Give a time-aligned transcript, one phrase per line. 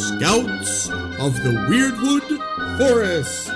[0.00, 3.50] Scouts of the Wyrdwood Forest.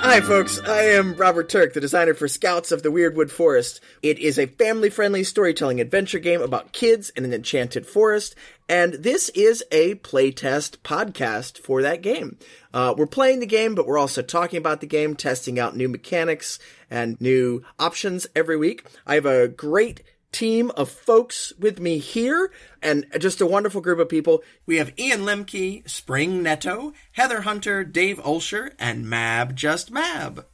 [0.00, 0.60] Hi, folks.
[0.60, 3.80] I am Robert Turk, the designer for Scouts of the Wyrdwood Forest.
[4.00, 8.36] It is a family friendly storytelling adventure game about kids in an enchanted forest,
[8.68, 12.38] and this is a playtest podcast for that game.
[12.72, 15.88] Uh, we're playing the game, but we're also talking about the game, testing out new
[15.88, 18.86] mechanics and new options every week.
[19.04, 20.02] I have a great
[20.32, 22.50] team of folks with me here
[22.82, 24.42] and just a wonderful group of people.
[24.66, 30.46] We have Ian Lemke, Spring Netto, Heather Hunter, Dave Olsher, and Mab Just Mab.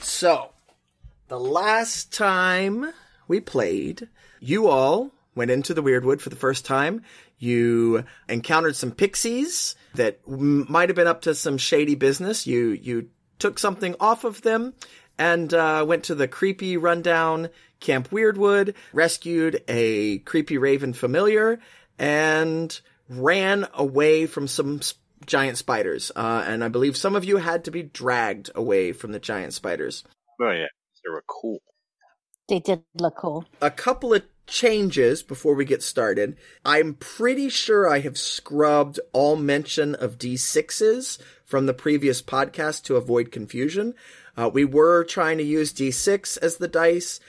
[0.00, 0.50] So,
[1.28, 2.92] the last time
[3.26, 7.02] we played, you all went into the Wyrdwood for the first time.
[7.38, 12.46] You encountered some pixies that m- might have been up to some shady business.
[12.46, 14.74] You you took something off of them
[15.18, 17.48] and uh, went to the creepy rundown
[17.82, 21.60] Camp Wyrdwood, rescued a creepy raven familiar,
[21.98, 24.94] and ran away from some s-
[25.26, 26.10] giant spiders.
[26.16, 29.52] Uh, and I believe some of you had to be dragged away from the giant
[29.52, 30.04] spiders.
[30.40, 30.66] Oh yeah,
[31.04, 31.60] they were cool.
[32.48, 33.44] They did look cool.
[33.60, 36.36] A couple of changes before we get started.
[36.64, 42.96] I'm pretty sure I have scrubbed all mention of D6s from the previous podcast to
[42.96, 43.94] avoid confusion.
[44.36, 47.20] Uh, we were trying to use D6 as the dice.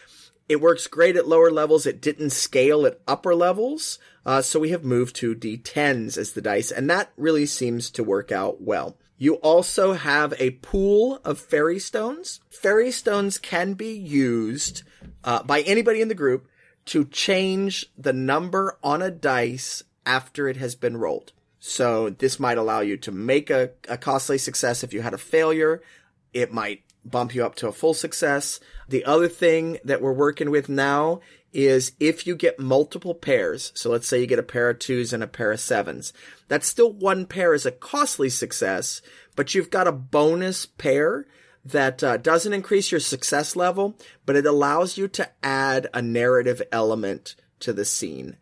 [0.49, 1.85] It works great at lower levels.
[1.85, 3.99] It didn't scale at upper levels.
[4.25, 8.03] Uh, so we have moved to D10s as the dice, and that really seems to
[8.03, 8.97] work out well.
[9.17, 12.41] You also have a pool of fairy stones.
[12.49, 14.83] Fairy stones can be used
[15.23, 16.47] uh, by anybody in the group
[16.85, 21.31] to change the number on a dice after it has been rolled.
[21.59, 25.17] So this might allow you to make a, a costly success if you had a
[25.17, 25.81] failure.
[26.33, 28.59] It might bump you up to a full success.
[28.87, 31.21] The other thing that we're working with now
[31.53, 33.71] is if you get multiple pairs.
[33.75, 36.11] So let's say you get a pair of twos and a pair of sevens.
[36.47, 39.01] That's still one pair is a costly success,
[39.35, 41.27] but you've got a bonus pair
[41.65, 46.61] that uh, doesn't increase your success level, but it allows you to add a narrative
[46.71, 48.35] element to the scene.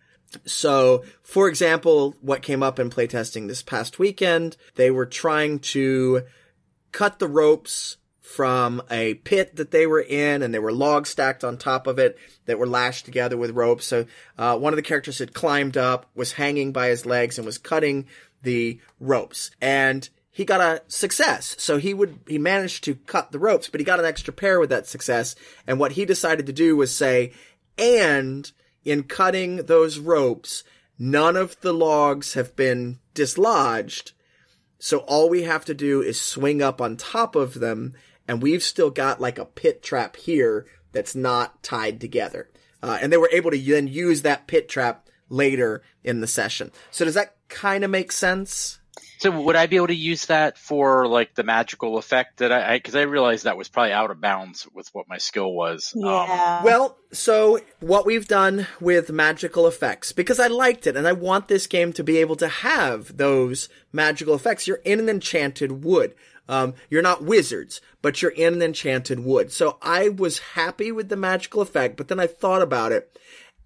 [0.45, 6.23] So, for example, what came up in playtesting this past weekend, they were trying to
[6.91, 7.97] cut the ropes
[8.35, 11.99] from a pit that they were in, and there were logs stacked on top of
[11.99, 13.85] it that were lashed together with ropes.
[13.85, 14.05] So,
[14.37, 17.57] uh, one of the characters had climbed up, was hanging by his legs, and was
[17.57, 18.07] cutting
[18.41, 19.51] the ropes.
[19.61, 21.55] And he got a success.
[21.59, 24.59] So he would, he managed to cut the ropes, but he got an extra pair
[24.59, 25.35] with that success.
[25.67, 27.33] And what he decided to do was say,
[27.77, 28.49] and
[28.85, 30.63] in cutting those ropes,
[30.97, 34.13] none of the logs have been dislodged.
[34.79, 37.93] So all we have to do is swing up on top of them,
[38.31, 42.49] and we've still got like a pit trap here that's not tied together.
[42.81, 46.71] Uh, and they were able to then use that pit trap later in the session.
[46.91, 48.79] So does that kind of make sense?
[49.17, 52.77] So would I be able to use that for like the magical effect that I
[52.77, 55.93] because I, realized that was probably out of bounds with what my skill was.
[55.93, 61.11] Um, Well, so what we've done with magical effects, because I liked it and I
[61.11, 64.67] want this game to be able to have those magical effects.
[64.67, 66.15] You're in an enchanted wood.
[66.49, 69.51] Um, you're not wizards, but you're in an enchanted wood.
[69.51, 73.17] So I was happy with the magical effect, but then I thought about it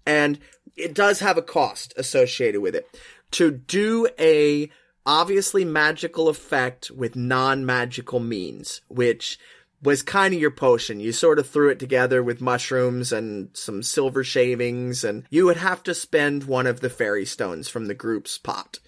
[0.06, 0.38] and
[0.76, 2.88] it does have a cost associated with it.
[3.32, 4.70] To do a
[5.04, 9.38] obviously magical effect with non-magical means, which
[9.82, 11.00] was kind of your potion.
[11.00, 15.58] You sort of threw it together with mushrooms and some silver shavings, and you would
[15.58, 18.78] have to spend one of the fairy stones from the group's pot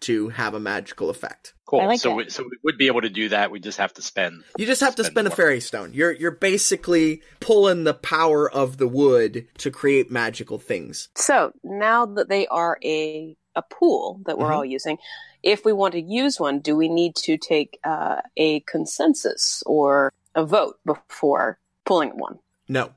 [0.00, 1.54] to have a magical effect.
[1.66, 1.86] Cool.
[1.86, 3.50] Like so we, so we would be able to do that.
[3.50, 4.44] We just have to spend.
[4.56, 5.92] You just have to Spend spend a fairy stone.
[5.92, 11.08] You're you're basically pulling the power of the wood to create magical things.
[11.16, 14.54] So now that they are a a pool that we're Mhm.
[14.56, 14.98] all using,
[15.42, 20.12] if we want to use one, do we need to take uh, a consensus or
[20.34, 22.38] a vote before pulling one?
[22.68, 22.90] No.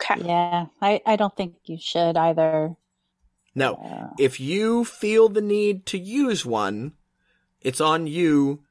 [0.00, 0.22] Okay.
[0.26, 2.74] Yeah, I, I don't think you should either.
[3.56, 3.74] No.
[3.74, 6.92] Uh, If you feel the need to use one,
[7.62, 8.62] it's on you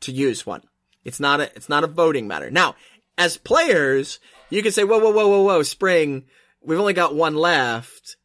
[0.00, 0.62] to use one.
[1.02, 2.50] It's not a it's not a voting matter.
[2.50, 2.76] Now,
[3.18, 4.20] as players,
[4.50, 6.26] you can say, "Whoa, whoa, whoa, whoa, whoa, Spring,
[6.62, 8.16] we've only got one left."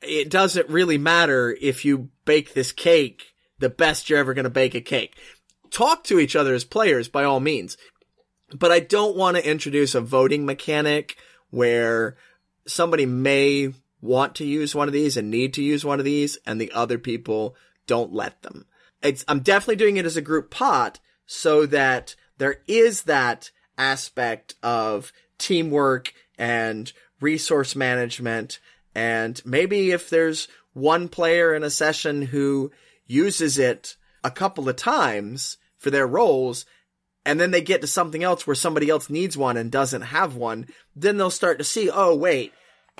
[0.00, 4.50] It doesn't really matter if you bake this cake the best you're ever going to
[4.50, 5.16] bake a cake.
[5.70, 7.76] Talk to each other as players by all means.
[8.52, 11.16] But I don't want to introduce a voting mechanic
[11.50, 12.16] where
[12.66, 13.72] somebody may
[14.02, 16.72] want to use one of these and need to use one of these and the
[16.72, 17.56] other people
[17.86, 18.66] don't let them.
[19.02, 24.56] It's, I'm definitely doing it as a group pot so that there is that aspect
[24.62, 28.58] of teamwork and resource management.
[28.94, 32.70] And maybe if there's one player in a session who
[33.06, 36.64] uses it a couple of times for their roles,
[37.24, 40.34] and then they get to something else where somebody else needs one and doesn't have
[40.34, 40.66] one,
[40.96, 42.52] then they'll start to see, oh, wait,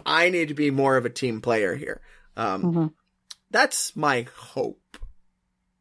[0.07, 2.01] I need to be more of a team player here.
[2.37, 2.93] Um, Mhm.
[3.51, 4.97] That's my hope.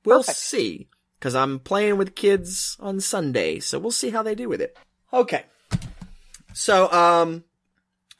[0.03, 0.38] We'll Perfect.
[0.38, 0.89] see.
[1.19, 4.75] Because I'm playing with kids on Sunday, so we'll see how they do with it.
[5.13, 5.45] Okay.
[6.53, 7.44] So, um,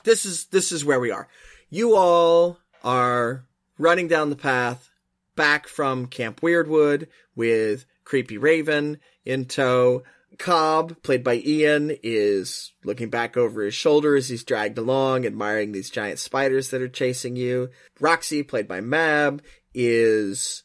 [0.04, 1.28] this is, this is where we are.
[1.70, 3.46] You all are
[3.78, 4.90] running down the path
[5.36, 10.04] back from Camp Wyrdwood with Creepy Raven in tow.
[10.38, 15.72] Cobb, played by Ian, is looking back over his shoulder as he's dragged along, admiring
[15.72, 17.70] these giant spiders that are chasing you.
[18.00, 19.44] Roxy, played by Mab,
[19.74, 20.64] is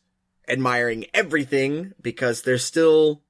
[0.49, 3.23] admiring everything because there's still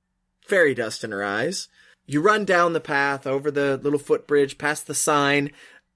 [0.47, 1.69] fairy dust in her eyes.
[2.07, 5.51] You run down the path over the little footbridge, past the sign,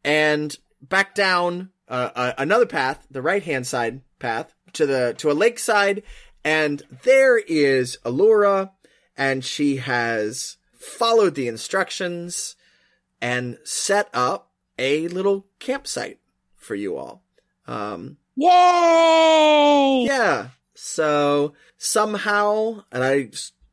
[0.04, 5.30] and back down uh, uh, another path, the right hand side path to the to
[5.30, 6.02] a lakeside,
[6.44, 8.70] and there is Allura,
[9.20, 12.56] and she has followed the instructions
[13.20, 16.18] and set up a little campsite
[16.56, 17.22] for you all.
[17.66, 20.06] Um, Yay!
[20.08, 20.48] yeah.
[20.74, 23.28] So somehow, and I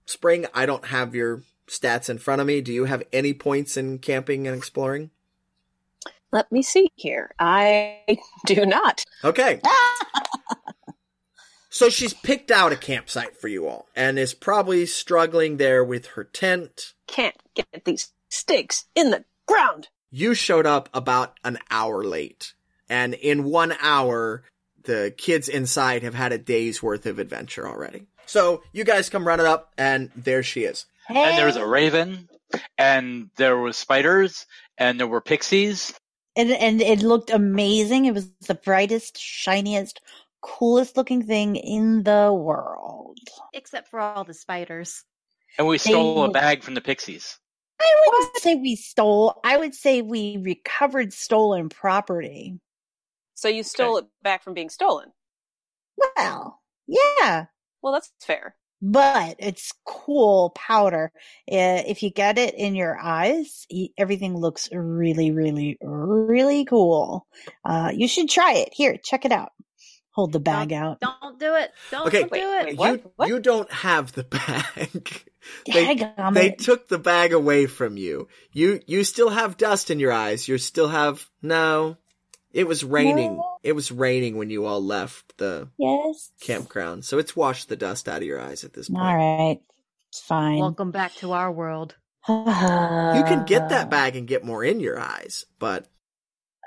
[0.05, 2.59] spring, I don't have your stats in front of me.
[2.59, 5.11] Do you have any points in camping and exploring?
[6.33, 7.31] Let me see here.
[7.39, 8.01] I
[8.45, 9.05] do not.
[9.23, 9.61] Okay.
[11.77, 16.07] So she's picked out a campsite for you all and is probably struggling there with
[16.07, 16.93] her tent.
[17.05, 19.89] Can't get these stakes in the ground.
[20.09, 22.55] You showed up about an hour late.
[22.89, 24.41] And in one hour,
[24.85, 28.07] the kids inside have had a day's worth of adventure already.
[28.25, 30.87] So you guys come running up and there she is.
[31.07, 32.27] And there was a raven,
[32.79, 34.47] and there were spiders,
[34.79, 35.93] and there were pixies.
[36.35, 38.05] and, and it looked amazing.
[38.05, 40.01] It was the brightest, shiniest,
[40.41, 43.17] coolest looking thing in the world.
[43.53, 45.03] Except for all the spiders.
[45.57, 47.37] And we stole a bag from the pixies.
[47.79, 49.39] I wouldn't say we stole.
[49.43, 52.59] I would say we recovered stolen property.
[53.35, 55.11] So you stole it back from being stolen.
[56.15, 57.45] Well, yeah,
[57.81, 58.55] Well, that's fair.
[58.81, 61.11] but it's cool powder.
[61.51, 63.65] Uh, If you get it in your eyes,
[63.97, 67.27] everything looks really, really, really cool.
[67.65, 68.69] Uh, you should try it.
[68.73, 69.51] Here, check it out.
[70.17, 70.99] Hold the bag out.
[70.99, 71.71] Don't do it.
[71.91, 72.23] Don't Okay.
[72.23, 72.65] do Wait, it.
[72.69, 72.91] wait, what?
[73.03, 73.29] You, What?
[73.29, 75.23] you don't have the bag.
[75.67, 78.27] they, they took the bag away from you.
[78.51, 80.47] You you still have dust in your eyes.
[80.47, 81.97] You still have no.
[82.51, 83.37] It was raining.
[83.37, 83.57] No.
[83.61, 86.31] It was raining when you all left the yes.
[86.41, 89.03] campground, so it's washed the dust out of your eyes at this point.
[89.03, 89.59] All right.
[90.09, 90.57] It's fine.
[90.57, 91.95] Welcome back to our world.
[92.27, 95.87] You can get that bag and get more in your eyes, but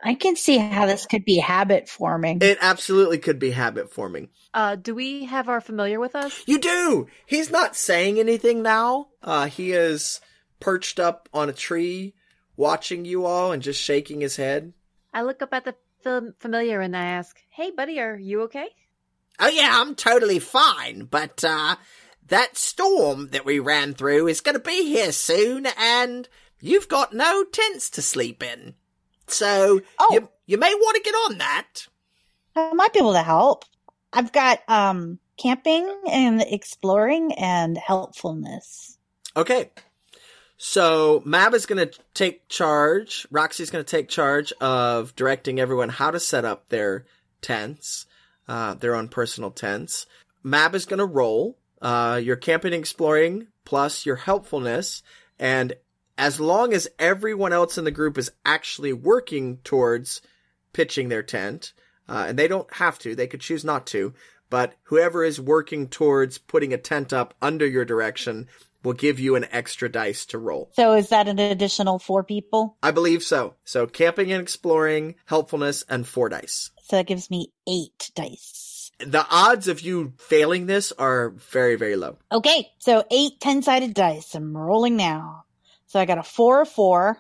[0.02, 2.38] I can see how this could be habit forming.
[2.40, 4.28] it absolutely could be habit forming.
[4.54, 6.42] Uh, do we have our familiar with us?
[6.46, 7.06] You do.
[7.26, 9.08] He's not saying anything now.
[9.22, 10.20] Uh, he is
[10.58, 12.14] perched up on a tree,
[12.56, 14.72] watching you all and just shaking his head.
[15.12, 18.68] I look up at the fam- familiar and I ask, "Hey, buddy, are you okay?"
[19.38, 21.76] Oh yeah, I'm totally fine, but uh
[22.26, 26.28] that storm that we ran through is gonna be here soon and
[26.60, 28.74] you've got no tents to sleep in.
[29.30, 30.08] So Oh.
[30.12, 31.86] you you may want to get on that.
[32.56, 33.64] I might be able to help.
[34.12, 38.98] I've got um camping and exploring and helpfulness.
[39.36, 39.70] Okay.
[40.58, 46.20] So Mab is gonna take charge, Roxy's gonna take charge of directing everyone how to
[46.20, 47.06] set up their
[47.40, 48.06] tents,
[48.48, 50.06] uh their own personal tents.
[50.42, 55.02] Mab is gonna roll uh your camping exploring plus your helpfulness
[55.38, 55.72] and
[56.20, 60.20] as long as everyone else in the group is actually working towards
[60.74, 61.72] pitching their tent,
[62.10, 64.12] uh, and they don't have to, they could choose not to,
[64.50, 68.48] but whoever is working towards putting a tent up under your direction
[68.82, 70.70] will give you an extra dice to roll.
[70.74, 72.76] So is that an additional four people?
[72.82, 73.54] I believe so.
[73.64, 76.70] So camping and exploring, helpfulness, and four dice.
[76.82, 78.90] So that gives me eight dice.
[78.98, 82.18] The odds of you failing this are very, very low.
[82.30, 84.34] Okay, so eight 10 sided dice.
[84.34, 85.44] I'm rolling now.
[85.90, 87.18] So I got a four, a four,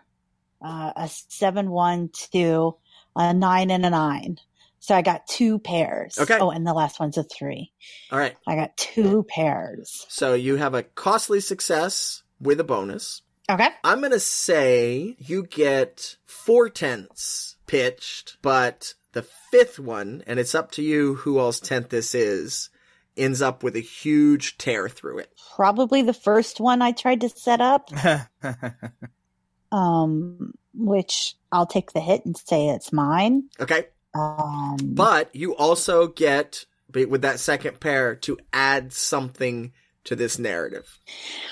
[0.64, 2.76] uh, a seven, one, two,
[3.16, 4.38] a nine, and a nine.
[4.78, 6.16] So I got two pairs.
[6.16, 6.38] Okay.
[6.40, 7.72] Oh, and the last one's a three.
[8.12, 8.36] All right.
[8.46, 10.06] I got two pairs.
[10.08, 13.22] So you have a costly success with a bonus.
[13.50, 13.70] Okay.
[13.82, 20.54] I'm going to say you get four tenths pitched, but the fifth one, and it's
[20.54, 22.70] up to you who all's tent this is,
[23.16, 25.32] ends up with a huge tear through it.
[25.56, 27.90] Probably the first one I tried to set up,
[29.72, 33.44] um, which I'll take the hit and say it's mine.
[33.60, 33.86] Okay.
[34.14, 39.72] Um, But you also get with that second pair to add something
[40.04, 40.98] to this narrative.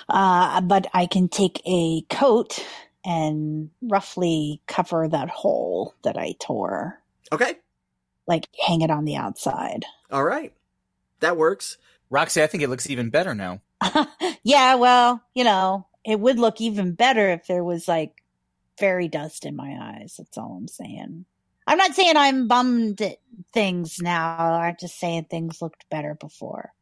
[0.08, 2.64] Uh, but I can take a coat
[3.04, 7.00] and roughly cover that hole that I tore,
[7.32, 7.54] Okay.
[8.26, 9.84] like hang it on the outside.
[10.10, 10.52] All right.
[11.20, 11.78] That works.
[12.10, 13.60] Roxy, I think it looks even better now.
[14.42, 18.22] yeah, well, you know, it would look even better if there was like
[18.78, 20.14] fairy dust in my eyes.
[20.18, 21.26] That's all I'm saying.
[21.66, 23.18] I'm not saying I'm bummed at
[23.52, 24.38] things now.
[24.38, 26.72] I'm just saying things looked better before.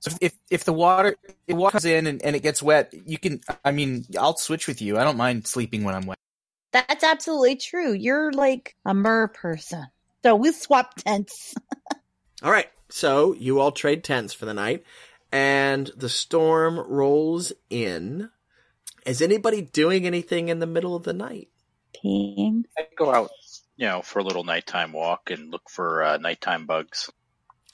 [0.00, 1.16] So if if the water
[1.48, 3.40] it water comes in and, and it gets wet, you can.
[3.64, 4.98] I mean, I'll switch with you.
[4.98, 6.18] I don't mind sleeping when I'm wet.
[6.72, 7.92] That's absolutely true.
[7.92, 9.86] You're like a mer person.
[10.22, 11.54] So we swap tents.
[12.42, 12.68] All right.
[12.88, 14.84] So you all trade tents for the night,
[15.32, 18.30] and the storm rolls in.
[19.04, 21.48] Is anybody doing anything in the middle of the night?
[21.94, 22.64] Peeing.
[22.78, 23.30] I go out,
[23.76, 27.10] you know, for a little nighttime walk and look for uh, nighttime bugs.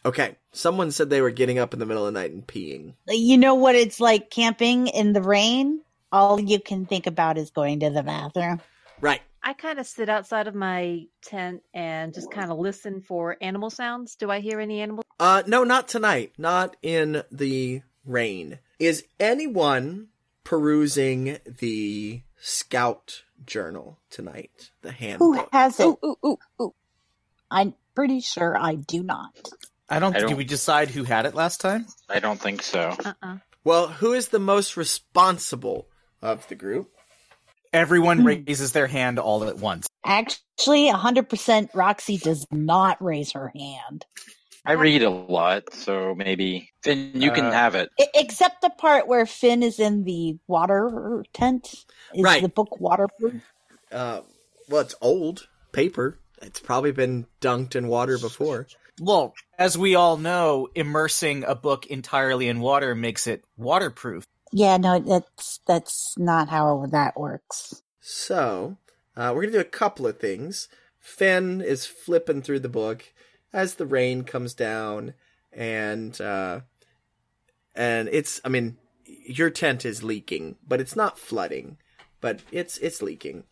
[0.04, 0.37] Okay.
[0.52, 2.95] Someone said they were getting up in the middle of the night and peeing.
[3.09, 5.81] You know what it's like camping in the rain?
[6.11, 8.61] All you can think about is going to the bathroom.
[9.00, 9.23] Right.
[9.45, 13.71] I kind of sit outside of my tent and just kind of listen for animal
[13.71, 14.15] sounds.
[14.15, 15.05] Do I hear any animal?
[15.19, 16.33] Uh, no, not tonight.
[16.39, 18.61] Not in the rain.
[18.79, 20.09] Is anyone
[20.45, 24.71] perusing the scout journal tonight?
[24.83, 25.37] The handbook.
[25.37, 25.87] Who has it?
[25.87, 26.75] Ooh, ooh, ooh, ooh.
[27.51, 29.51] I'm pretty sure I do not.
[29.89, 30.15] I don't.
[30.15, 31.87] I Did don't- we decide who had it last time?
[32.09, 32.97] I don't think so.
[33.05, 33.39] Uh-uh.
[33.65, 35.89] Well, who is the most responsible
[36.21, 36.91] of the group?
[37.73, 38.26] Everyone Hmm.
[38.26, 39.87] raises their hand all at once.
[40.05, 44.05] Actually, 100% Roxy does not raise her hand.
[44.64, 47.88] I read a lot, so maybe Finn, you can Uh, have it.
[48.14, 51.85] Except the part where Finn is in the water tent.
[52.14, 52.43] Is Right.
[52.43, 53.43] the book waterproof?
[53.91, 54.21] Uh,
[54.69, 56.19] well, it's old paper.
[56.41, 58.69] It's probably been dunked in water before.
[59.00, 64.25] Well, as we all know, immersing a book entirely in water makes it waterproof.
[64.53, 67.83] Yeah, no, that's that's not how that works.
[68.01, 68.77] So,
[69.17, 70.69] uh, we're gonna do a couple of things.
[71.01, 73.13] Finn is flipping through the book
[73.53, 75.15] as the rain comes down,
[75.53, 76.61] and uh,
[77.75, 78.41] and it's.
[78.45, 81.79] I mean, your tent is leaking, but it's not flooding,
[82.21, 83.45] but it's it's leaking.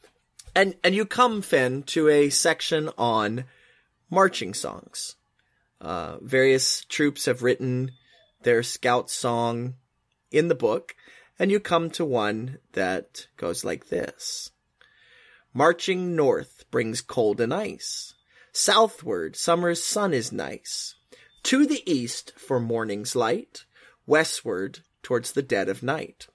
[0.54, 3.44] And and you come, Finn, to a section on
[4.10, 5.16] marching songs.
[5.80, 7.92] Uh, various troops have written
[8.42, 9.76] their scout song
[10.30, 10.94] in the book,
[11.38, 14.50] and you come to one that goes like this
[15.52, 18.14] Marching north brings cold and ice.
[18.52, 20.94] Southward, summer's sun is nice.
[21.44, 23.64] To the east for morning's light.
[24.06, 26.26] Westward, towards the dead of night.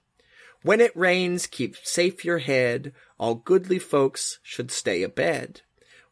[0.62, 2.92] When it rains, keep safe your head.
[3.18, 5.62] All goodly folks should stay abed.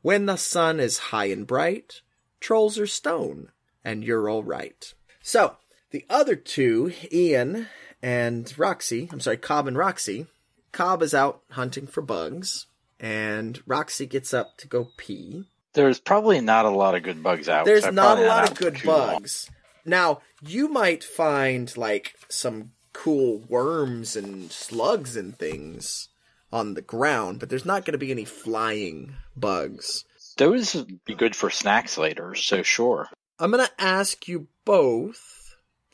[0.00, 2.03] When the sun is high and bright,
[2.41, 3.49] trolls are stone,
[3.83, 4.95] and you're all right.
[5.23, 5.57] So,
[5.95, 7.69] the other two, Ian
[8.03, 10.27] and Roxy, I'm sorry, Cobb and Roxy,
[10.73, 12.67] Cobb is out hunting for bugs,
[12.99, 15.45] and Roxy gets up to go pee.
[15.75, 17.65] There's probably not a lot of good bugs out.
[17.65, 17.75] There.
[17.75, 19.21] There's so not a lot of good too long.
[19.21, 19.49] bugs.
[19.85, 26.09] Now, you might find like some cool worms and slugs and things
[26.53, 30.05] on the ground, but there's not going to be any flying bugs.
[30.39, 33.09] Those would be good for snacks later, so sure.
[33.39, 35.34] I'm going to ask you both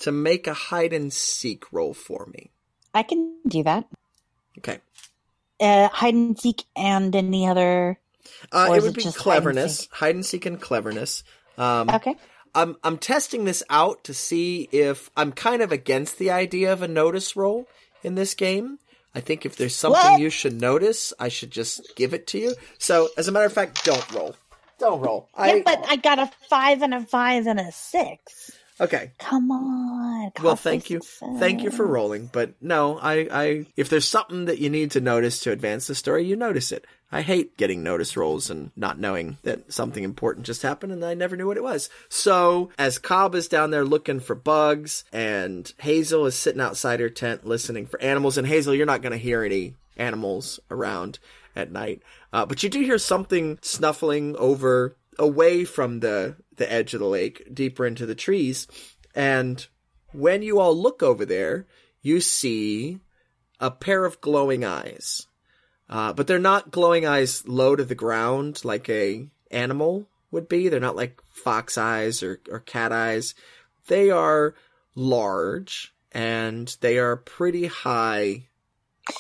[0.01, 2.51] to make a hide and seek roll for me.
[2.93, 3.87] I can do that.
[4.59, 4.79] Okay.
[5.61, 7.99] Uh, hide and seek and any other.
[8.53, 11.23] Uh, it would it be just hide and cleverness, hide and seek and cleverness.
[11.59, 12.17] Um, Okay.
[12.53, 16.83] I'm I'm testing this out to see if I'm kind of against the idea of
[16.83, 17.69] a notice roll
[18.03, 18.79] in this game.
[19.15, 20.21] I think if there's something What?
[20.21, 22.55] you should notice, I should just give it to you.
[22.79, 24.35] So, as a matter of fact, don't roll.
[24.79, 25.29] Don't roll.
[25.37, 28.51] yeah, I but I got a five and a five and a six.
[28.81, 29.13] Okay.
[29.19, 30.33] Come on.
[30.43, 31.39] Well, thank you, success.
[31.39, 32.31] thank you for rolling.
[32.33, 35.95] But no, I, I, if there's something that you need to notice to advance the
[35.95, 36.87] story, you notice it.
[37.13, 41.15] I hate getting notice rolls and not knowing that something important just happened and I
[41.15, 41.91] never knew what it was.
[42.09, 47.11] So, as Cobb is down there looking for bugs and Hazel is sitting outside her
[47.11, 51.19] tent listening for animals, and Hazel, you're not going to hear any animals around
[51.57, 52.03] at night.
[52.33, 57.07] Uh, but you do hear something snuffling over away from the, the edge of the
[57.07, 58.69] lake, deeper into the trees.
[59.15, 59.67] And
[60.13, 61.67] when you all look over there,
[62.03, 63.01] you see
[63.59, 65.27] a pair of glowing eyes.
[65.89, 70.69] Uh, but they're not glowing eyes low to the ground like a animal would be.
[70.69, 73.35] They're not like fox eyes or, or cat eyes.
[73.89, 74.55] They are
[74.95, 78.47] large and they are pretty high.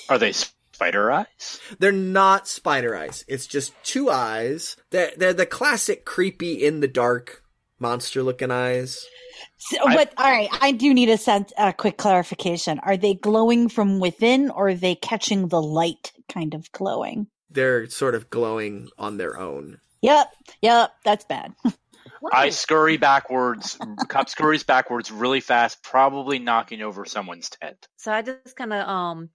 [0.08, 0.32] Are they
[0.80, 1.60] spider eyes?
[1.78, 3.22] They're not spider eyes.
[3.28, 4.76] It's just two eyes.
[4.90, 7.42] They're, they're the classic creepy in the dark
[7.78, 9.04] monster looking eyes.
[9.58, 12.78] So, I- but all right, I do need a sense, a quick clarification.
[12.78, 17.26] Are they glowing from within, or are they catching the light, kind of glowing?
[17.50, 19.80] They're sort of glowing on their own.
[20.00, 20.28] Yep,
[20.62, 21.52] yep, that's bad.
[22.32, 23.78] I scurry backwards.
[24.08, 27.86] Cobb scurries backwards really fast, probably knocking over someone's tent.
[27.96, 29.30] So I just kind of um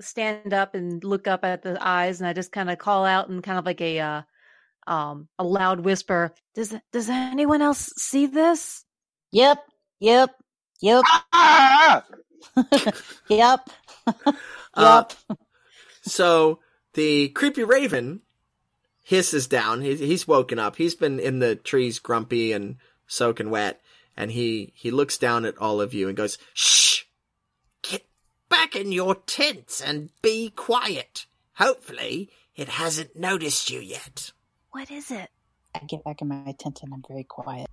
[0.00, 3.28] stand up and look up at the eyes, and I just kind of call out
[3.28, 4.22] in kind of like a uh,
[4.86, 6.32] um a loud whisper.
[6.54, 8.84] Does Does anyone else see this?
[9.32, 9.64] Yep,
[10.00, 10.30] yep,
[10.80, 12.04] yep, Ah!
[13.28, 13.68] yep,
[14.74, 15.36] Uh, yep.
[16.02, 16.60] So
[16.94, 18.20] the creepy raven
[19.02, 19.80] hisses down.
[19.80, 20.76] He's, he's woken up.
[20.76, 22.76] He's been in the trees, grumpy and
[23.06, 23.80] soaking wet,
[24.16, 26.85] and he he looks down at all of you and goes, "Shh!
[28.50, 31.26] Get back in your tents and be quiet.
[31.54, 34.32] Hopefully, it hasn't noticed you yet."
[34.70, 35.30] What is it?
[35.74, 37.68] I get back in my tent and I'm very quiet.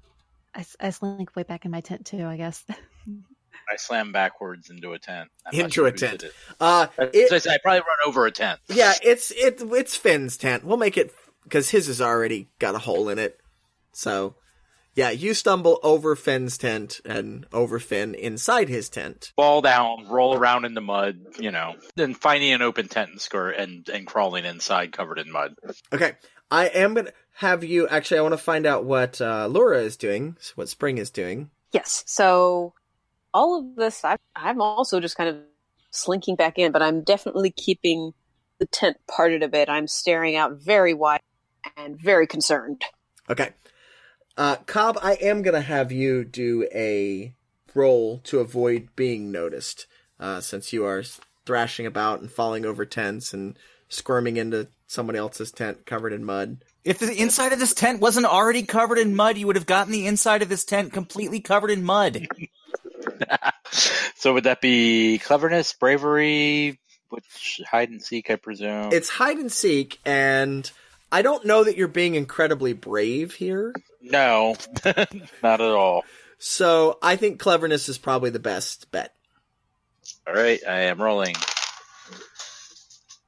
[0.56, 2.26] I, I slink way back in my tent too.
[2.26, 2.64] I guess.
[2.70, 5.30] I slam backwards into a tent.
[5.46, 6.24] I'm Into sure a tent.
[6.24, 6.34] it is.
[6.60, 8.60] Uh, As it- I said, I probably run over a tent.
[8.68, 10.64] yeah, it's it it's Finn's tent.
[10.64, 11.14] We'll make it
[11.44, 13.40] because his has already got a hole in it.
[13.92, 14.36] So,
[14.96, 19.32] yeah, you stumble over Finn's tent and over Finn inside his tent.
[19.36, 23.22] Fall down, roll around in the mud, you know, then finding an open tent and
[23.22, 25.56] skirt and, and crawling inside covered in mud.
[25.92, 26.14] Okay,
[26.52, 27.88] I am gonna have you.
[27.88, 30.38] Actually, I want to find out what uh, Laura is doing.
[30.56, 31.50] What Spring is doing.
[31.72, 32.04] Yes.
[32.06, 32.74] So
[33.34, 35.38] all of this, I, I'm also just kind of
[35.90, 38.14] slinking back in, but I'm definitely keeping
[38.60, 39.70] the tent parted a bit.
[39.70, 41.22] I'm staring out very wide
[41.76, 42.84] and very concerned.
[43.30, 43.50] Okay,
[44.38, 47.34] uh, Cobb, I am gonna have you do a
[47.74, 49.88] roll to avoid being noticed,
[50.20, 51.04] uh, since you are
[51.46, 53.58] thrashing about and falling over tents and
[53.90, 56.64] squirming into someone else's tent covered in mud.
[56.84, 59.92] If the inside of this tent wasn't already covered in mud, you would have gotten
[59.92, 62.28] the inside of this tent completely covered in mud.
[64.16, 68.92] so would that be cleverness, bravery, which hide and seek, I presume?
[68.92, 70.70] It's hide and seek, and
[71.12, 73.74] I don't know that you're being incredibly brave here.
[74.04, 76.04] No, not at all.
[76.38, 79.14] So I think cleverness is probably the best bet.
[80.28, 81.36] All right, I am rolling.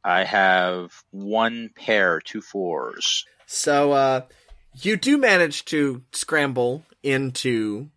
[0.03, 3.25] I have one pair, two fours.
[3.47, 4.21] So uh,
[4.73, 7.89] you do manage to scramble into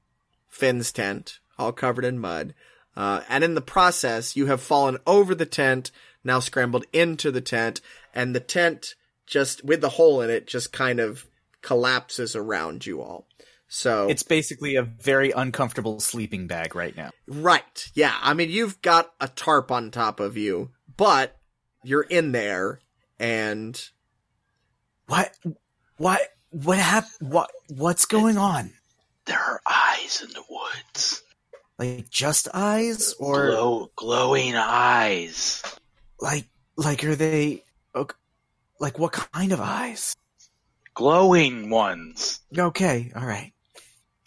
[0.48, 2.54] Finn's tent, all covered in mud.
[2.96, 5.90] Uh, and in the process, you have fallen over the tent,
[6.24, 7.80] now scrambled into the tent,
[8.14, 8.94] and the tent
[9.26, 11.26] just with the hole in it just kind of
[11.62, 13.26] collapses around you all.
[13.68, 17.10] So It's basically a very uncomfortable sleeping bag right now.
[17.26, 17.90] Right.
[17.94, 18.14] Yeah.
[18.22, 21.36] I mean, you've got a tarp on top of you, but
[21.82, 22.80] you're in there
[23.18, 23.78] and
[25.06, 25.34] What?
[25.98, 26.20] What?
[26.50, 27.50] What hap- What?
[27.68, 28.72] What's going on?
[29.26, 31.22] There are eyes in the woods.
[31.78, 35.62] Like just eyes, or Glow, glowing eyes.
[36.20, 37.64] like like are they?
[37.94, 38.16] ok-
[38.80, 40.16] Like what kind of eyes?
[40.98, 42.40] Glowing ones.
[42.58, 43.52] Okay, all right.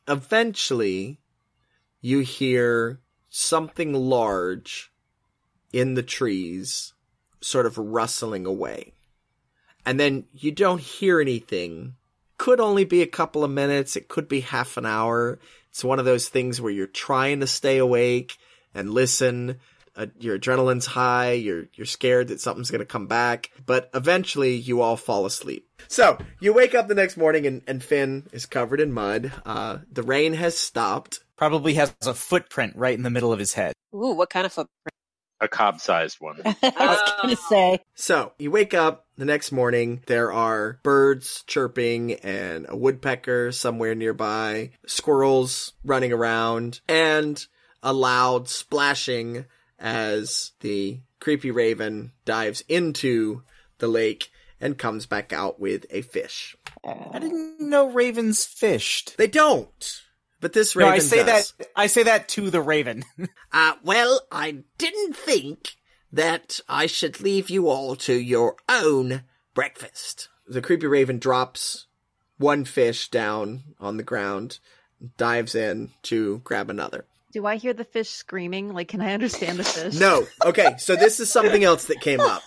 [0.08, 1.20] eventually
[2.00, 4.90] you hear something large
[5.74, 6.94] in the trees
[7.42, 8.94] sort of rustling away.
[9.86, 11.96] And then you don't hear anything.
[12.38, 13.98] Could only be a couple of minutes.
[13.98, 15.40] It could be half an hour.
[15.72, 18.38] It's one of those things where you're trying to stay awake
[18.74, 19.60] and listen.
[20.02, 21.34] Uh, your adrenaline's high.
[21.34, 23.52] You're you're scared that something's going to come back.
[23.68, 25.68] But eventually, you all fall asleep.
[25.88, 29.32] So you wake up the next morning, and, and Finn is covered in mud.
[29.46, 31.20] Uh, the rain has stopped.
[31.36, 33.74] Probably has a footprint right in the middle of his head.
[33.94, 34.94] Ooh, what kind of footprint?
[35.40, 36.40] A Cobb-sized one.
[36.46, 40.02] I was gonna say, So you wake up the next morning.
[40.08, 47.44] There are birds chirping and a woodpecker somewhere nearby, squirrels running around, and
[47.84, 49.46] a loud splashing
[49.82, 53.44] as the creepy raven dives into
[53.80, 56.56] the lake and comes back out with a fish.
[56.86, 59.18] I didn't know ravens fished.
[59.18, 60.02] They don't,
[60.40, 61.54] but this No, raven I say does.
[61.58, 61.68] that.
[61.76, 63.04] I say that to the raven.
[63.54, 65.76] Uh, well, I didn't think
[66.14, 70.30] that I should leave you all to your own breakfast.
[70.48, 71.88] The creepy raven drops
[72.38, 74.60] one fish down on the ground,
[75.18, 77.06] dives in to grab another.
[77.32, 78.74] Do I hear the fish screaming?
[78.74, 80.00] Like, can I understand the fish?
[80.00, 80.28] No.
[80.46, 82.44] Okay, so this is something else that came up.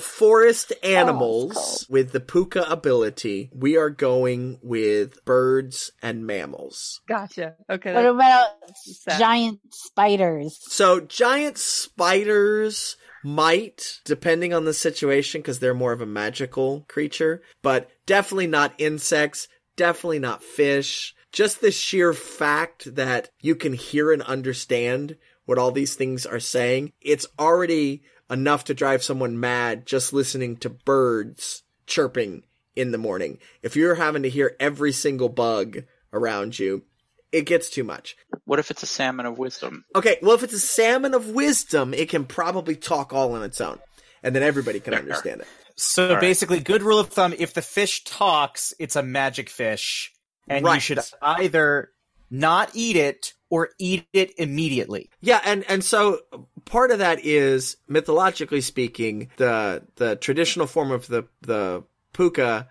[0.00, 7.00] Forest oh, animals with the puka ability, we are going with birds and mammals.
[7.08, 7.54] Gotcha.
[7.70, 7.94] Okay.
[7.94, 9.18] what about sad.
[9.18, 10.58] giant spiders?
[10.68, 17.42] So giant spiders might, depending on the situation, because they're more of a magical creature,
[17.62, 19.48] but definitely not insects.
[19.76, 21.14] definitely not fish.
[21.34, 25.16] Just the sheer fact that you can hear and understand
[25.46, 30.56] what all these things are saying, it's already enough to drive someone mad just listening
[30.58, 32.44] to birds chirping
[32.76, 33.38] in the morning.
[33.62, 36.84] If you're having to hear every single bug around you,
[37.32, 38.16] it gets too much.
[38.44, 39.84] What if it's a salmon of wisdom?
[39.96, 43.60] Okay, well, if it's a salmon of wisdom, it can probably talk all on its
[43.60, 43.80] own,
[44.22, 45.48] and then everybody can understand it.
[45.74, 46.20] So All right.
[46.20, 50.13] basically, good rule of thumb: if the fish talks, it's a magic fish,
[50.48, 51.90] and you should either
[52.30, 55.10] not eat it or eat it immediately.
[55.20, 56.20] Yeah, and and so
[56.64, 62.68] part of that is mythologically speaking, the the traditional form of the the puka,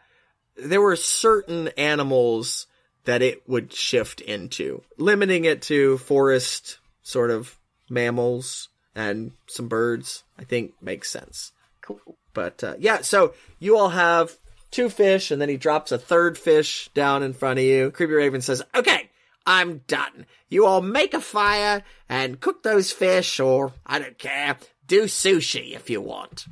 [0.57, 2.67] there were certain animals
[3.05, 7.57] that it would shift into, limiting it to forest sort of
[7.89, 10.23] mammals and some birds.
[10.37, 11.51] I think makes sense.
[11.81, 11.99] Cool.
[12.33, 14.37] But uh, yeah, so you all have
[14.73, 17.91] two fish, and then he drops a third fish down in front of you.
[17.91, 19.09] Creepy Raven says, "Okay,
[19.45, 20.25] I'm done.
[20.49, 24.57] You all make a fire and cook those fish, or I don't care.
[24.87, 26.45] Do sushi if you want."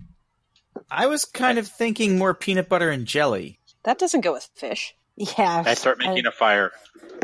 [0.89, 3.59] I was kind of thinking more peanut butter and jelly.
[3.83, 4.95] That doesn't go with fish.
[5.15, 5.63] Yeah.
[5.65, 6.71] I start making a fire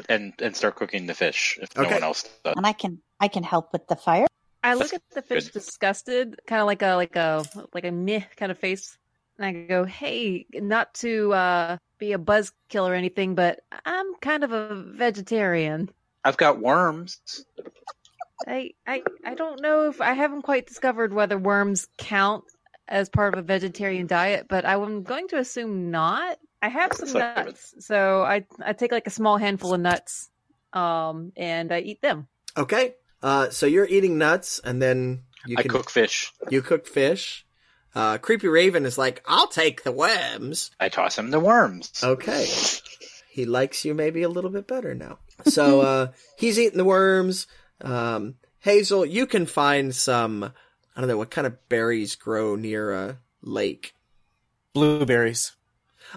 [0.09, 2.53] and and start cooking the fish if no one else does.
[2.55, 4.27] and I can I can help with the fire.
[4.63, 5.53] I look at the fish Good.
[5.53, 8.97] disgusted, kind of like a like a like a meh kind of face,
[9.37, 14.43] and I go, "Hey, not to uh, be a buzzkill or anything, but I'm kind
[14.43, 15.89] of a vegetarian.
[16.23, 17.19] I've got worms.
[18.47, 22.43] I I I don't know if I haven't quite discovered whether worms count
[22.87, 26.37] as part of a vegetarian diet, but I'm going to assume not.
[26.61, 29.81] I have some That's like- nuts, so I I take like a small handful of
[29.81, 30.29] nuts,
[30.73, 32.27] um, and I eat them.
[32.55, 36.31] Okay, uh, so you're eating nuts, and then you I can cook fish.
[36.49, 37.45] you cook fish.
[37.97, 41.91] Uh, Creepy Raven is like, "I'll take the worms." I toss him the worms.
[42.03, 42.47] Okay.
[43.31, 45.17] He likes you maybe a little bit better now.
[45.45, 47.47] So uh he's eating the worms.
[47.81, 52.93] Um Hazel, you can find some I don't know what kind of berries grow near
[52.93, 53.95] a lake.
[54.73, 55.53] Blueberries.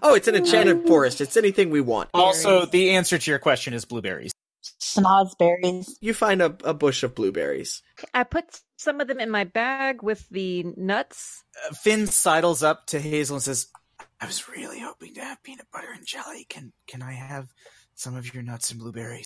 [0.02, 1.22] Oh, it's an enchanted forest.
[1.22, 2.10] It's anything we want.
[2.12, 4.32] Also, the answer to your question is blueberries.
[4.62, 5.96] Snozberries.
[6.00, 7.82] You find a, a bush of blueberries.
[8.14, 11.44] I put some of them in my bag with the nuts.
[11.68, 13.68] Uh, Finn sidles up to Hazel and says,
[14.20, 16.44] "I was really hoping to have peanut butter and jelly.
[16.48, 17.48] Can can I have
[17.94, 19.24] some of your nuts and blueberries?"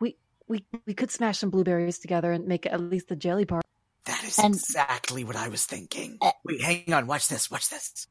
[0.00, 0.16] We
[0.48, 3.62] we we could smash some blueberries together and make at least the jelly bar.
[4.04, 6.18] That is And- exactly what I was thinking.
[6.20, 7.06] Uh, Wait, hang on.
[7.06, 7.50] Watch this.
[7.50, 8.06] Watch this.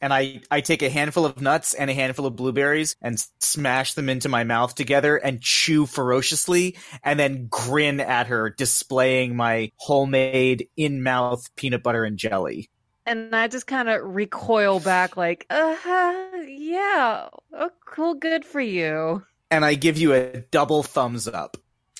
[0.00, 3.94] And I, I take a handful of nuts and a handful of blueberries and smash
[3.94, 9.72] them into my mouth together and chew ferociously and then grin at her, displaying my
[9.76, 12.70] homemade in-mouth peanut butter and jelly.
[13.06, 18.60] And I just kind of recoil back, like, uh, huh, yeah, oh, cool, good for
[18.60, 19.24] you.
[19.50, 21.56] And I give you a double thumbs up.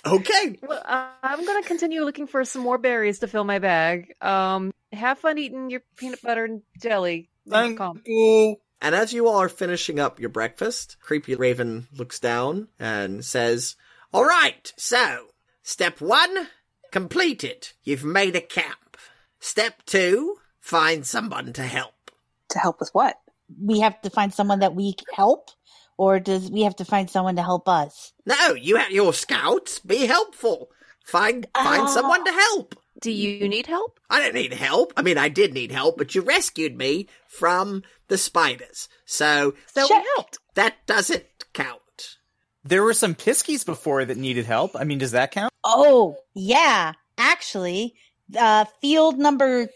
[0.07, 0.59] Okay.
[0.63, 4.15] Well, uh, I'm gonna continue looking for some more berries to fill my bag.
[4.21, 7.31] Um, have fun eating your peanut butter and jelly.
[7.51, 8.57] Thank you.
[8.81, 13.75] And as you all are finishing up your breakfast, Creepy Raven looks down and says,
[14.13, 15.27] All right, so
[15.63, 16.49] step one,
[16.93, 17.75] complete it.
[17.83, 18.97] You've made a camp.
[19.41, 22.11] Step two, find someone to help.
[22.51, 23.19] To help with what?
[23.61, 25.51] We have to find someone that we help,
[25.97, 28.13] or does we have to find someone to help us?
[28.27, 29.79] No, you have your scouts.
[29.81, 30.69] Be helpful.
[31.05, 31.87] Find find Ah.
[31.87, 32.75] someone to help.
[33.01, 34.01] Do you need help?
[34.11, 34.93] I don't need help.
[34.97, 38.89] I mean, I did need help, but you rescued me from the spiders.
[39.07, 40.03] So So Check.
[40.03, 40.39] we helped.
[40.55, 42.17] that doesn't count.
[42.65, 44.73] There were some piskies before that needed help.
[44.75, 45.53] I mean, does that count?
[45.65, 46.93] Oh, yeah.
[47.17, 47.95] Actually,
[48.37, 49.69] uh, field number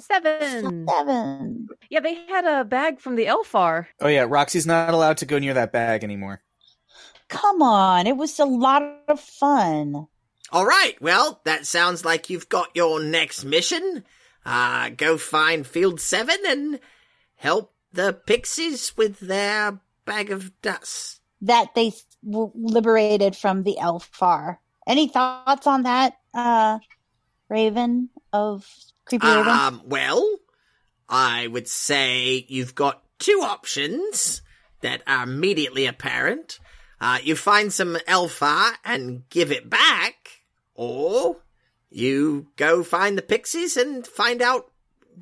[0.00, 0.86] Seven.
[0.88, 1.68] seven.
[1.90, 3.86] Yeah, they had a bag from the Elfar.
[4.00, 6.42] Oh yeah, Roxy's not allowed to go near that bag anymore.
[7.28, 10.06] Come on, it was a lot of fun.
[10.52, 10.96] All right.
[11.00, 14.04] Well, that sounds like you've got your next mission.
[14.44, 16.80] Uh, go find Field 7 and
[17.34, 21.20] help the pixies with their bag of dust.
[21.42, 24.58] That they were liberated from the Elfar.
[24.86, 26.78] Any thoughts on that, uh,
[27.48, 28.66] Raven of
[29.04, 29.48] Creepy Raven?
[29.48, 30.38] Um, well,
[31.08, 34.42] I would say you've got two options
[34.80, 36.58] that are immediately apparent.
[37.00, 40.25] Uh, you find some Elfar and give it back,
[40.76, 41.36] or
[41.90, 44.70] you go find the pixies and find out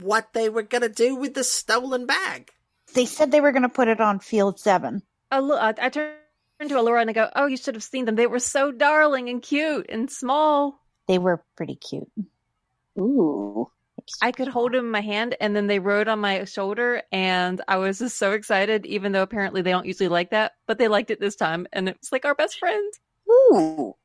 [0.00, 2.50] what they were gonna do with the stolen bag.
[2.94, 5.02] They said they were going to put it on field seven.
[5.32, 6.14] Allu- uh, I, I turn
[6.60, 8.14] to Allura and I go, "Oh, you should have seen them.
[8.14, 12.10] They were so darling and cute and small." They were pretty cute.
[12.98, 13.68] Ooh.
[14.22, 17.60] I could hold them in my hand, and then they rode on my shoulder, and
[17.66, 18.86] I was just so excited.
[18.86, 21.88] Even though apparently they don't usually like that, but they liked it this time, and
[21.88, 22.92] it was like our best friend.
[23.28, 23.96] Ooh.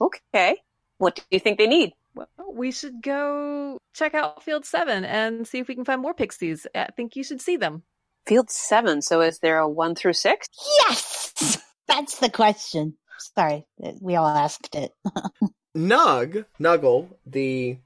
[0.00, 0.56] Okay.
[1.02, 1.94] What do you think they need?
[2.14, 6.14] Well, we should go check out Field Seven and see if we can find more
[6.14, 6.64] pixies.
[6.76, 7.82] I think you should see them.
[8.24, 9.02] Field seven.
[9.02, 10.46] So is there a one through six?
[10.78, 11.58] Yes!
[11.88, 12.94] That's the question.
[13.18, 13.66] Sorry,
[14.00, 14.92] we all asked it.
[15.76, 17.78] Nug, Nuggle, the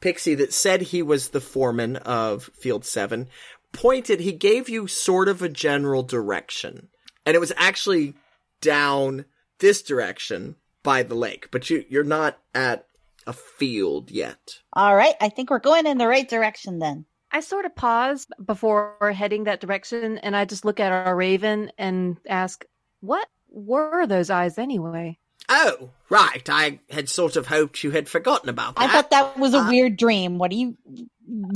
[0.00, 3.28] pixie that said he was the foreman of Field 7,
[3.72, 6.88] pointed, he gave you sort of a general direction.
[7.26, 8.14] And it was actually
[8.62, 9.26] down
[9.58, 12.86] this direction by the lake, but you, you're not at
[13.26, 14.60] a field yet.
[14.72, 17.06] All right, I think we're going in the right direction then.
[17.32, 21.72] I sort of pause before heading that direction, and I just look at our raven
[21.78, 22.64] and ask,
[23.00, 25.18] "What were those eyes anyway?"
[25.48, 26.48] Oh, right.
[26.48, 28.88] I had sort of hoped you had forgotten about that.
[28.88, 30.38] I thought that was a Uh, weird dream.
[30.38, 30.76] What do you,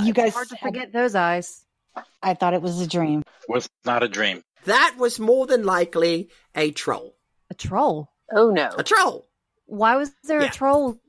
[0.03, 0.33] you guys?
[0.33, 1.65] Hard to had- forget those eyes.
[2.21, 3.23] I thought it was a dream.
[3.47, 4.43] Was not a dream.
[4.65, 7.15] that was more than likely a troll.
[7.49, 8.11] A troll.
[8.31, 8.69] Oh no.
[8.77, 9.27] A troll.
[9.65, 10.47] Why was there Yeah.
[10.47, 10.99] a troll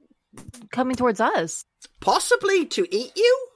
[0.70, 1.64] coming towards us?
[2.00, 3.46] Possibly to eat you?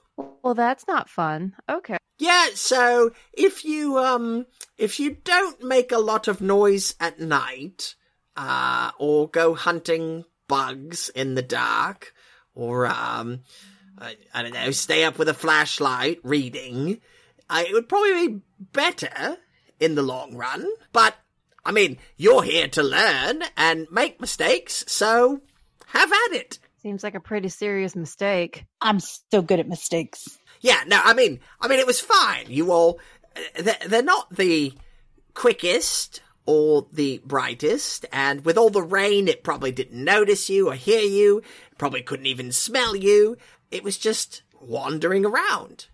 [0.43, 1.55] Well, that's not fun.
[1.69, 1.97] Okay.
[2.17, 4.45] Yeah, so if you um
[4.77, 7.95] if you don't make a lot of noise at night,
[8.37, 12.13] uh or go hunting bugs in the dark,
[12.53, 13.41] or um
[13.97, 16.99] I, I don't know, stay up with a flashlight reading,
[17.49, 18.41] uh, it would probably be
[18.73, 19.37] better
[19.79, 20.67] in the long run.
[20.91, 21.15] But
[21.65, 25.41] I mean, you're here to learn and make mistakes, so
[25.87, 26.59] have at it.
[26.81, 28.65] Seems like a pretty serious mistake.
[28.79, 30.37] I'm so good at mistakes.
[30.61, 32.45] Yeah, no, I mean, I mean, it was fine.
[32.47, 32.99] You all,
[33.59, 34.73] they're, they're not the
[35.33, 40.75] quickest or the brightest, and with all the rain, it probably didn't notice you or
[40.75, 41.41] hear you,
[41.79, 43.35] probably couldn't even smell you.
[43.71, 45.87] It was just wandering around.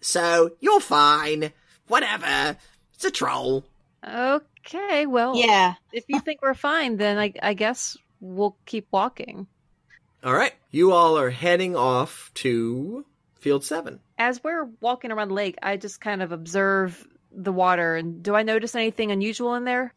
[0.00, 1.52] So, you're fine.
[1.88, 2.56] Whatever.
[2.94, 3.64] It's a troll.
[4.06, 5.74] Okay, well, Yeah.
[5.92, 9.46] if you think we're fine, then I, I guess we'll keep walking.
[10.24, 10.52] All right.
[10.70, 14.00] You all are heading off to Field 7.
[14.18, 17.96] As we're walking around the lake, I just kind of observe the water.
[17.96, 19.92] And do I notice anything unusual in there?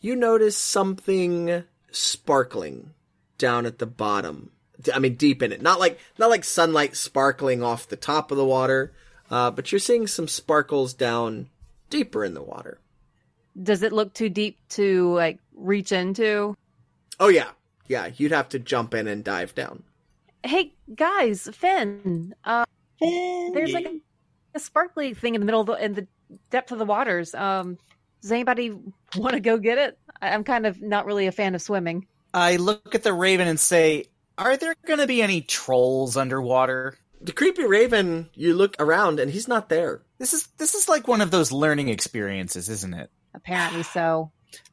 [0.00, 2.90] you notice something sparkling
[3.38, 4.50] down at the bottom.
[4.92, 5.62] I mean, deep in it.
[5.62, 8.92] Not like not like sunlight sparkling off the top of the water,
[9.30, 11.48] uh, but you're seeing some sparkles down
[11.88, 12.80] deeper in the water.
[13.60, 16.56] Does it look too deep to like reach into?
[17.20, 17.50] Oh yeah,
[17.86, 18.10] yeah.
[18.16, 19.82] You'd have to jump in and dive down.
[20.42, 22.64] Hey guys, Finn, uh,
[23.00, 24.00] there's like a,
[24.54, 26.06] a sparkly thing in the middle of the in the
[26.50, 27.34] depth of the waters.
[27.34, 27.78] Um,
[28.20, 28.70] does anybody
[29.16, 29.98] want to go get it?
[30.20, 32.06] I, I'm kind of not really a fan of swimming.
[32.32, 36.98] I look at the raven and say, "Are there going to be any trolls underwater?"
[37.20, 38.28] The creepy raven.
[38.34, 40.02] You look around and he's not there.
[40.18, 43.10] This is this is like one of those learning experiences, isn't it?
[43.34, 44.30] Apparently so.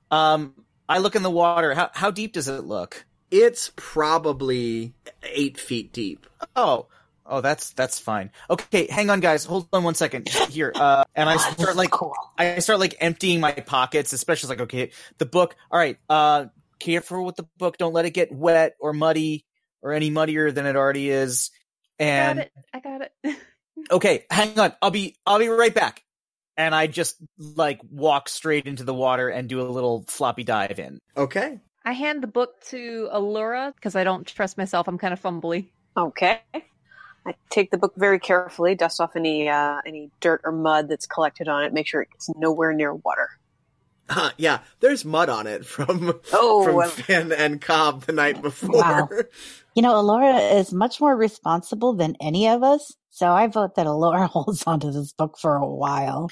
[0.10, 0.54] Um,
[0.88, 1.74] I look in the water.
[1.74, 3.06] How how deep does it look?
[3.32, 4.94] It's probably
[5.24, 6.28] eight feet deep.
[6.56, 6.88] Oh,
[7.26, 8.32] oh, that's that's fine.
[8.50, 9.46] Okay, hang on, guys.
[9.46, 10.28] Hold on one second.
[10.28, 11.94] Here, uh, and I start like
[12.38, 15.56] I start like emptying my pockets, especially like okay, the book.
[15.72, 16.46] All right, uh,
[16.80, 17.78] careful with the book.
[17.78, 19.46] Don't let it get wet or muddy
[19.82, 21.52] or any muddier than it already is.
[22.00, 22.52] I got And it.
[22.74, 23.38] I got it.
[23.92, 24.74] okay, hang on.
[24.82, 26.04] I'll be I'll be right back.
[26.58, 30.80] And I just like walk straight into the water and do a little floppy dive
[30.80, 31.00] in.
[31.16, 31.60] Okay.
[31.84, 34.88] I hand the book to Allura because I don't trust myself.
[34.88, 35.70] I'm kind of fumbly.
[35.98, 36.42] Okay.
[37.26, 41.06] I take the book very carefully, dust off any uh, any dirt or mud that's
[41.06, 43.30] collected on it, make sure it's nowhere near water.
[44.10, 48.42] Uh, yeah, there's mud on it from Oh, from well- Finn and Cobb the night
[48.42, 48.72] before.
[48.72, 49.10] Wow.
[49.76, 52.94] You know, Allura is much more responsible than any of us.
[53.10, 56.30] So I vote that Allura holds onto this book for a while.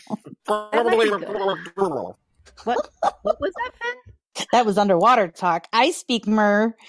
[0.48, 2.16] That might be good.
[2.64, 2.90] What?
[3.22, 4.46] What was that, Finn?
[4.52, 5.68] That was underwater talk.
[5.74, 6.76] I speak mer.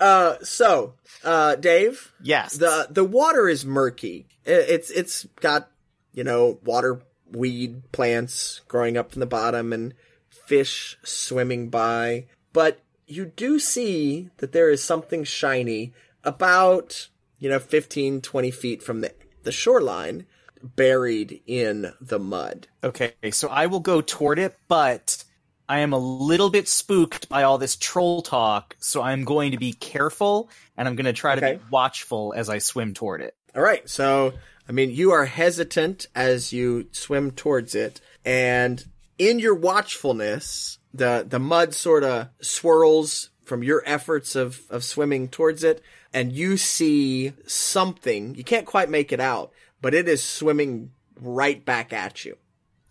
[0.00, 2.56] Uh, so, uh, Dave, Yes.
[2.56, 4.26] the the water is murky.
[4.46, 5.68] It's it's got
[6.14, 9.92] you know water weed plants growing up from the bottom and
[10.30, 12.24] fish swimming by,
[12.54, 15.92] but you do see that there is something shiny
[16.24, 20.26] about you know 15 20 feet from the the shoreline
[20.62, 25.22] buried in the mud Okay, so I will go toward it, but
[25.70, 29.56] I am a little bit spooked by all this troll talk, so I'm going to
[29.56, 33.36] be careful and I'm going to try to be watchful as I swim toward it.
[33.54, 33.88] All right.
[33.88, 34.32] So,
[34.68, 38.84] I mean, you are hesitant as you swim towards it, and
[39.16, 45.28] in your watchfulness, the the mud sort of swirls from your efforts of of swimming
[45.28, 45.82] towards it.
[46.12, 48.34] and you see something.
[48.34, 52.36] You can't quite make it out, but it is swimming right back at you.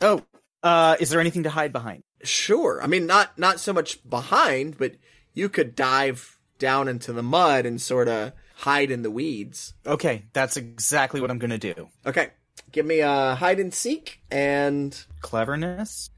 [0.02, 0.24] Oh,
[0.64, 2.04] uh, is there anything to hide behind?
[2.24, 2.80] Sure.
[2.82, 4.94] I mean, not not so much behind, but
[5.34, 9.74] you could dive down into the mud and sort of hide in the weeds.
[9.86, 11.90] Okay, that's exactly what I'm gonna do.
[12.06, 12.30] Okay,
[12.72, 16.10] give me a hide and seek, and Cleverness?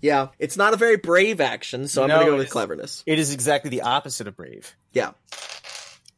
[0.00, 3.02] Yeah, it's not a very brave action, so I'm No, gonna go with is- cleverness.
[3.06, 4.74] It is exactly the opposite of brave.
[4.92, 5.12] Yeah.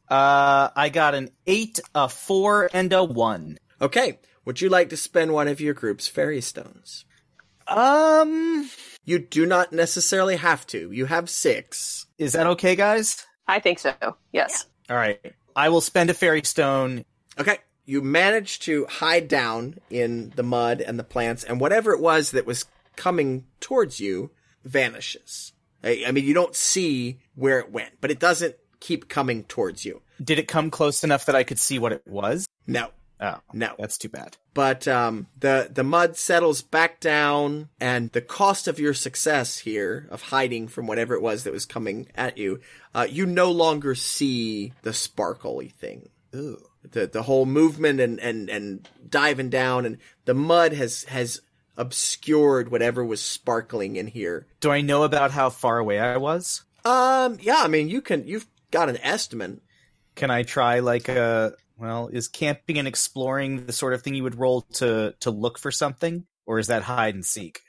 [0.09, 3.57] Uh, I got an eight, a four, and a one.
[3.81, 4.19] Okay.
[4.45, 7.05] Would you like to spend one of your group's fairy stones?
[7.67, 8.69] Um,
[9.05, 10.91] You do not necessarily have to.
[10.91, 12.05] You have six.
[12.17, 13.25] is that okay, guys?
[13.47, 13.93] I think so.
[14.31, 14.65] Yes.
[14.89, 15.19] All right.
[15.55, 17.05] I will spend a fairy stone.
[17.39, 17.59] Okay.
[17.85, 22.31] You manage to hide down in the mud and the plants, and whatever it was
[22.31, 22.65] that was
[22.95, 24.31] coming towards you
[24.63, 25.53] vanishes.
[25.83, 29.85] I, I mean, you don't see where it went, but it doesn't keep coming towards
[29.85, 30.01] you.
[30.23, 32.47] Did it come close enough that I could see what it was?
[32.67, 33.73] No, Oh, no.
[33.79, 34.37] that's too bad.
[34.53, 40.07] But um, the the mud settles back down, and the cost of your success here
[40.11, 42.59] of hiding from whatever it was that was coming at you,
[42.93, 46.09] uh, you no longer see the sparkly thing.
[46.35, 46.61] Ooh.
[46.91, 51.39] The the whole movement and and and diving down, and the mud has has
[51.77, 54.45] obscured whatever was sparkling in here.
[54.59, 56.63] Do I know about how far away I was?
[56.85, 59.61] Um, yeah, I mean, you can you've got an estimate.
[60.15, 64.23] Can I try like a well, is camping and exploring the sort of thing you
[64.23, 67.61] would roll to to look for something or is that hide and seek?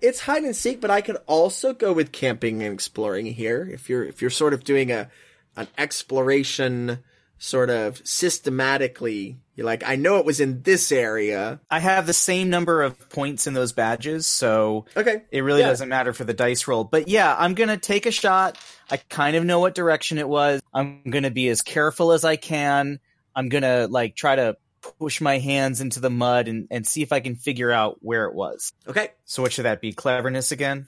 [0.00, 3.68] it's hide and seek, but I could also go with camping and exploring here.
[3.72, 5.10] If you're if you're sort of doing a
[5.56, 7.00] an exploration
[7.38, 11.58] sort of systematically, you're like, I know it was in this area.
[11.68, 15.22] I have the same number of points in those badges, so Okay.
[15.32, 15.66] it really Yeah.
[15.66, 16.84] doesn't matter for the dice roll.
[16.84, 18.56] But yeah, I'm going to take a shot.
[18.88, 20.62] I kind of know what direction it was.
[20.72, 23.00] I'm going to be as careful as I can.
[23.34, 24.56] I'm going to like try to
[25.00, 28.26] push my hands into the mud and, and see if I can figure out where
[28.26, 28.72] it was.
[28.86, 29.08] Okay.
[29.24, 29.92] So what should that be?
[29.92, 30.86] Cleverness again?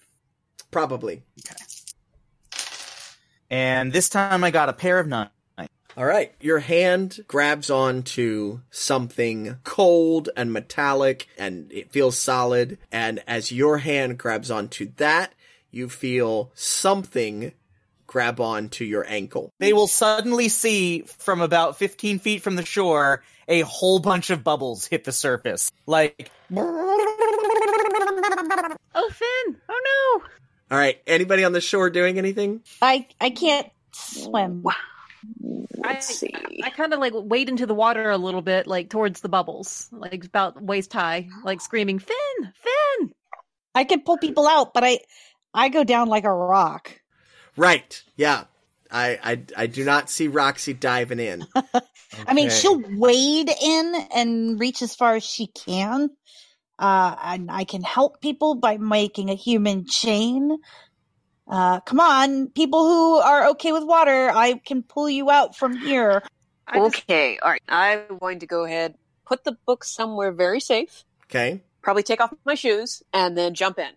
[0.70, 1.24] Probably.
[1.44, 1.56] Okay.
[3.50, 5.30] And this time I got a pair of nine.
[5.96, 6.33] All right.
[6.40, 12.79] Your hand grabs onto something cold and metallic and it feels solid.
[12.92, 15.35] And as your hand grabs onto that,
[15.70, 17.53] you feel something
[18.07, 19.53] grab onto your ankle.
[19.59, 24.42] They will suddenly see from about 15 feet from the shore a whole bunch of
[24.44, 25.70] bubbles hit the surface.
[25.87, 26.31] Like,
[28.92, 29.57] Oh, Finn!
[29.68, 30.24] Oh no!
[30.70, 31.00] All right.
[31.07, 32.62] Anybody on the shore doing anything?
[32.83, 34.64] I I can't swim.
[35.76, 36.33] Let's see.
[36.62, 39.88] I kind of like wade into the water a little bit, like towards the bubbles,
[39.92, 42.52] like about waist high, like screaming, "Finn!
[42.54, 43.12] Finn!"
[43.74, 45.00] I can pull people out, but I
[45.52, 47.00] I go down like a rock.
[47.56, 48.02] Right.
[48.16, 48.44] Yeah.
[48.92, 51.46] I, I I do not see Roxy diving in.
[52.26, 56.11] I mean, she'll wade in and reach as far as she can.
[56.78, 60.56] Uh, and I can help people by making a human chain.
[61.51, 65.77] Uh, come on, people who are okay with water, I can pull you out from
[65.77, 66.23] here.
[66.73, 67.39] Just- okay.
[67.43, 67.63] All right.
[67.69, 68.95] I'm going to go ahead,
[69.27, 71.61] put the book somewhere very safe, Okay.
[71.83, 73.91] probably take off my shoes, and then jump in.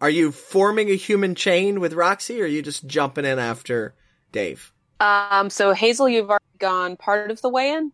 [0.00, 3.94] Are you forming a human chain with Roxy, or are you just jumping in after
[4.32, 4.72] Dave?
[5.00, 7.92] Um, so Hazel, you've already gone part of the way in.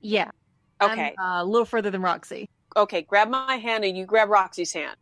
[0.00, 0.30] yeah.
[0.78, 1.14] I'm, Okay.
[1.18, 2.50] uh, a little further than Roxy.
[2.76, 3.00] Okay.
[3.00, 4.96] Grab my hand, and you grab Roxy's hand.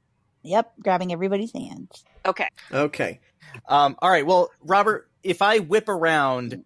[0.44, 2.04] Yep, grabbing everybody's hands.
[2.26, 2.48] Okay.
[2.72, 3.20] Okay.
[3.68, 6.64] um, all right, well, Robert, if I whip around,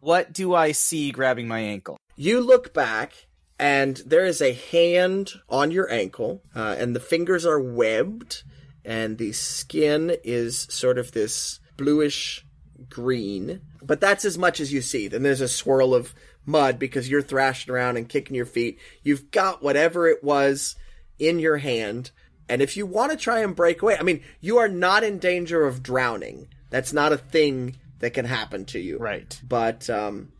[0.00, 1.96] what do I see grabbing my ankle?
[2.16, 3.26] You look back,
[3.58, 8.42] and there is a hand on your ankle, uh, and the fingers are webbed,
[8.84, 12.44] and the skin is sort of this bluish
[12.88, 13.60] green.
[13.82, 15.08] But that's as much as you see.
[15.08, 16.14] Then there's a swirl of
[16.46, 18.78] mud because you're thrashing around and kicking your feet.
[19.02, 20.76] You've got whatever it was
[21.18, 22.10] in your hand.
[22.48, 25.18] And if you want to try and break away, I mean, you are not in
[25.18, 26.48] danger of drowning.
[26.70, 28.98] That's not a thing that can happen to you.
[28.98, 29.40] Right.
[29.46, 30.32] But um,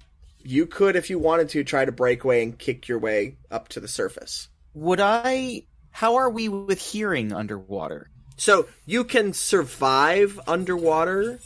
[0.43, 3.68] you could, if you wanted to, try to break away and kick your way up
[3.68, 4.49] to the surface.
[4.74, 5.62] Would I.
[5.91, 8.11] How are we with hearing underwater?
[8.37, 11.39] So you can survive underwater,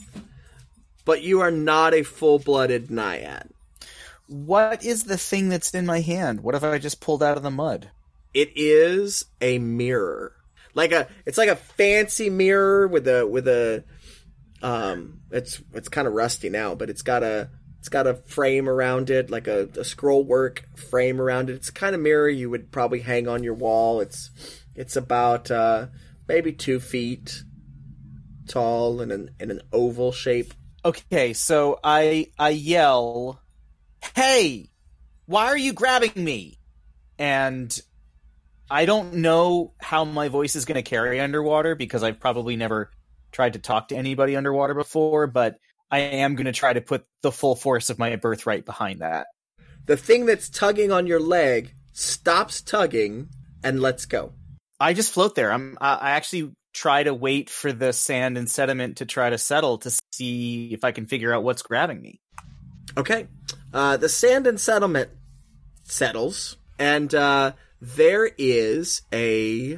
[1.04, 3.50] but you are not a full blooded naiad.
[4.26, 6.40] What is the thing that's in my hand?
[6.40, 7.90] What if I just pulled out of the mud?
[8.34, 10.32] It is a mirror.
[10.78, 13.82] Like a it's like a fancy mirror with a with a
[14.62, 17.50] um it's it's kind of rusty now, but it's got a
[17.80, 21.54] it's got a frame around it, like a, a scroll work frame around it.
[21.54, 24.00] It's kind of mirror you would probably hang on your wall.
[24.00, 24.30] It's
[24.76, 25.88] it's about uh
[26.28, 27.42] maybe two feet
[28.46, 30.54] tall and an in an oval shape.
[30.84, 33.40] Okay, so I I yell,
[34.14, 34.70] Hey,
[35.26, 36.60] why are you grabbing me?
[37.18, 37.76] And
[38.70, 42.90] I don't know how my voice is going to carry underwater because I've probably never
[43.32, 45.58] tried to talk to anybody underwater before, but
[45.90, 49.28] I am going to try to put the full force of my birthright behind that.
[49.86, 53.28] The thing that's tugging on your leg stops tugging
[53.64, 54.32] and lets go.
[54.78, 55.50] I just float there.
[55.50, 59.38] I'm I I actually try to wait for the sand and sediment to try to
[59.38, 62.20] settle to see if I can figure out what's grabbing me.
[62.96, 63.26] Okay.
[63.72, 65.10] Uh, the sand and sediment
[65.84, 69.74] settles, and uh, there is a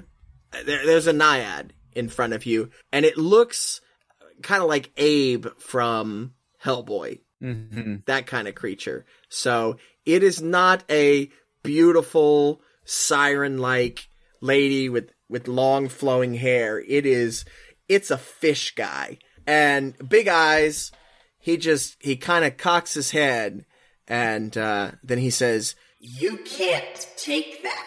[0.65, 3.81] there, there's a naiad in front of you, and it looks
[4.43, 6.33] kind of like Abe from
[6.65, 7.97] Hellboy, Mm-hmm.
[8.07, 9.07] that kind of creature.
[9.31, 11.31] So it is not a
[11.63, 14.09] beautiful siren-like
[14.43, 16.79] lady with with long flowing hair.
[16.81, 17.45] It is
[17.89, 20.93] it's a fish guy and big eyes.
[21.39, 23.65] He just he kind of cocks his head
[24.07, 27.87] and uh, then he says, You can't take that.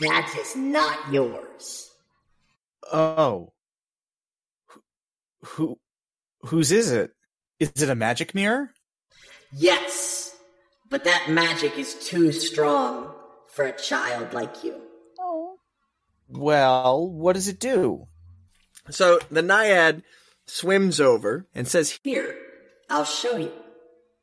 [0.00, 1.90] That is not yours.
[2.92, 3.52] Oh,
[4.68, 4.80] who,
[5.44, 5.78] who
[6.42, 7.12] whose is it?
[7.58, 8.70] Is it a magic mirror?
[9.52, 10.34] Yes,
[10.88, 13.12] but that magic is too strong
[13.48, 14.80] for a child like you.
[15.18, 15.56] Oh.
[16.28, 18.06] Well, what does it do?
[18.88, 20.02] So the naiad
[20.46, 22.36] swims over and says Here,
[22.88, 23.52] I'll show you.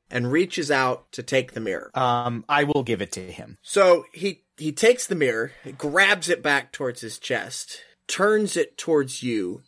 [0.10, 1.92] and reaches out to take the mirror.
[1.94, 3.58] Um, I will give it to him.
[3.62, 9.24] So he he takes the mirror, grabs it back towards his chest, turns it towards
[9.24, 9.62] you,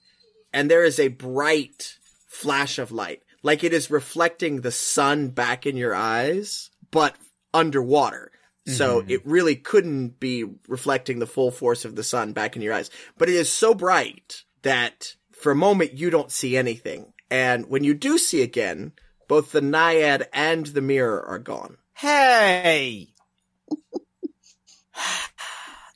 [0.52, 5.66] and there is a bright flash of light, like it is reflecting the sun back
[5.66, 7.16] in your eyes, but
[7.54, 8.32] underwater.
[8.66, 9.10] So mm-hmm.
[9.10, 12.92] it really couldn't be reflecting the full force of the sun back in your eyes.
[13.18, 17.14] But it is so bright that for a moment you don't see anything.
[17.32, 18.92] And when you do see again,
[19.28, 21.78] both the naiad and the mirror are gone.
[21.94, 23.14] Hey!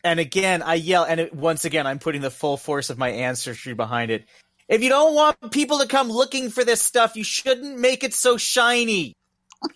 [0.04, 3.10] And again, I yell, and it, once again, I'm putting the full force of my
[3.10, 4.26] ancestry behind it.
[4.68, 8.14] If you don't want people to come looking for this stuff, you shouldn't make it
[8.14, 9.14] so shiny.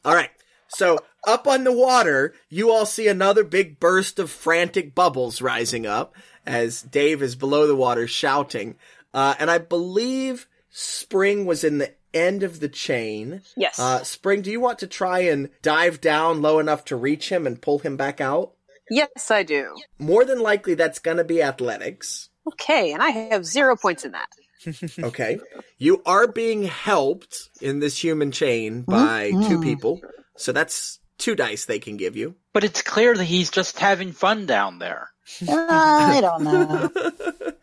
[0.03, 0.31] All right.
[0.69, 5.85] So up on the water, you all see another big burst of frantic bubbles rising
[5.85, 6.15] up
[6.45, 8.75] as Dave is below the water shouting.
[9.13, 13.41] Uh, and I believe Spring was in the end of the chain.
[13.55, 13.79] Yes.
[13.79, 17.45] Uh, Spring, do you want to try and dive down low enough to reach him
[17.45, 18.53] and pull him back out?
[18.89, 19.75] Yes, I do.
[19.99, 22.29] More than likely, that's going to be athletics.
[22.47, 24.29] Okay, and I have zero points in that.
[25.03, 25.39] Okay.
[25.77, 30.01] you are being helped in this human chain by two people.
[30.35, 32.35] So that's two dice they can give you.
[32.53, 35.09] But it's clear that he's just having fun down there.
[35.47, 36.89] I don't know.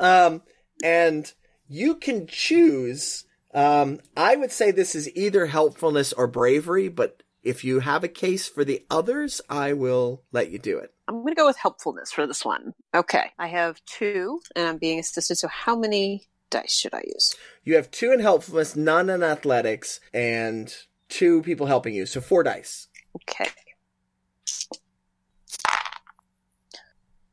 [0.00, 0.42] Um,
[0.84, 1.30] and
[1.68, 3.24] you can choose.
[3.52, 8.08] Um, I would say this is either helpfulness or bravery, but if you have a
[8.08, 10.92] case for the others, I will let you do it.
[11.06, 12.74] I'm going to go with helpfulness for this one.
[12.94, 15.36] Okay, I have two, and I'm being assisted.
[15.36, 17.34] So, how many dice should I use?
[17.64, 20.74] You have two in helpfulness, none in athletics, and
[21.08, 22.06] two people helping you.
[22.06, 22.88] So four dice.
[23.16, 23.50] Okay.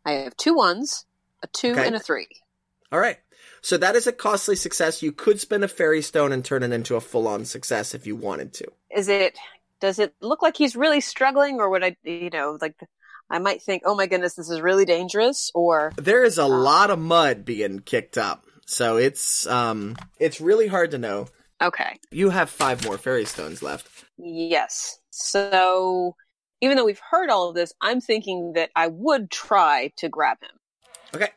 [0.05, 1.05] I have two ones,
[1.43, 1.87] a two, Okay.
[1.87, 2.27] and a three.
[2.91, 3.17] All right.
[3.61, 5.01] So that is a costly success.
[5.01, 8.05] You could spend a fairy stone and turn it into a full on success if
[8.05, 8.67] you wanted to.
[8.95, 9.37] Is it?
[9.81, 12.75] Does it look like he's really struggling, or would I, you know, like
[13.29, 16.89] I might think, oh my goodness, this is really dangerous, or There is a lot
[16.91, 18.45] of mud being kicked up.
[18.65, 21.27] So it's um it's really hard to know.
[21.61, 24.05] okay, You have five more fairy stones left.
[24.17, 24.99] yes.
[25.11, 26.15] So
[26.61, 30.37] even though we've heard all of this, I'm thinking that I would try to grab
[30.41, 30.51] him.
[31.15, 31.29] Okay.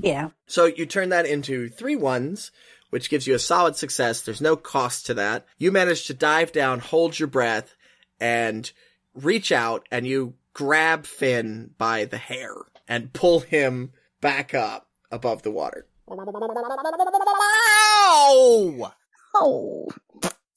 [0.00, 0.30] Yeah.
[0.46, 2.50] So you turn that into three ones,
[2.90, 4.22] which gives you a solid success.
[4.22, 5.44] There's no cost to that.
[5.58, 7.74] You manage to dive down, hold your breath,
[8.20, 8.70] and
[9.14, 12.54] reach out, and you grab Finn by the hair
[12.88, 15.86] and pull him back up above the water.
[17.68, 18.92] Ow!
[19.34, 19.88] Oh.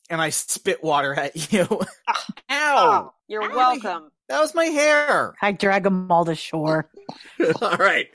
[0.10, 1.68] And I spit water at you.
[2.50, 2.50] Ow!
[2.50, 3.56] Oh, you're Ow.
[3.56, 4.12] welcome.
[4.28, 5.34] That was my hair.
[5.42, 6.90] I drag them all to shore.
[7.62, 8.08] All right.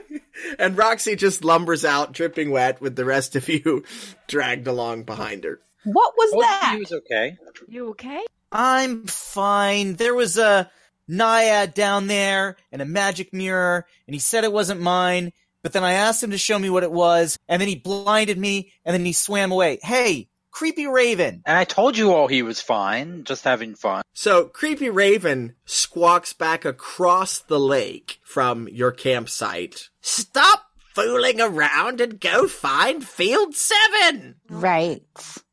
[0.58, 3.84] and Roxy just lumbers out, dripping wet, with the rest of you
[4.26, 5.60] dragged along behind her.
[5.84, 6.72] What was Most of that?
[6.72, 7.36] you was okay.
[7.68, 8.24] You okay?
[8.52, 9.94] I'm fine.
[9.94, 10.70] There was a
[11.08, 15.32] naiad down there and a magic mirror, and he said it wasn't mine.
[15.62, 18.38] But then I asked him to show me what it was, and then he blinded
[18.38, 19.78] me, and then he swam away.
[19.82, 21.42] Hey, creepy raven.
[21.44, 24.02] And I told you all he was fine, just having fun.
[24.14, 29.88] So, Creepy Raven squawks back across the lake from your campsite.
[30.00, 34.36] Stop fooling around and go find Field 7!
[34.48, 35.02] Right.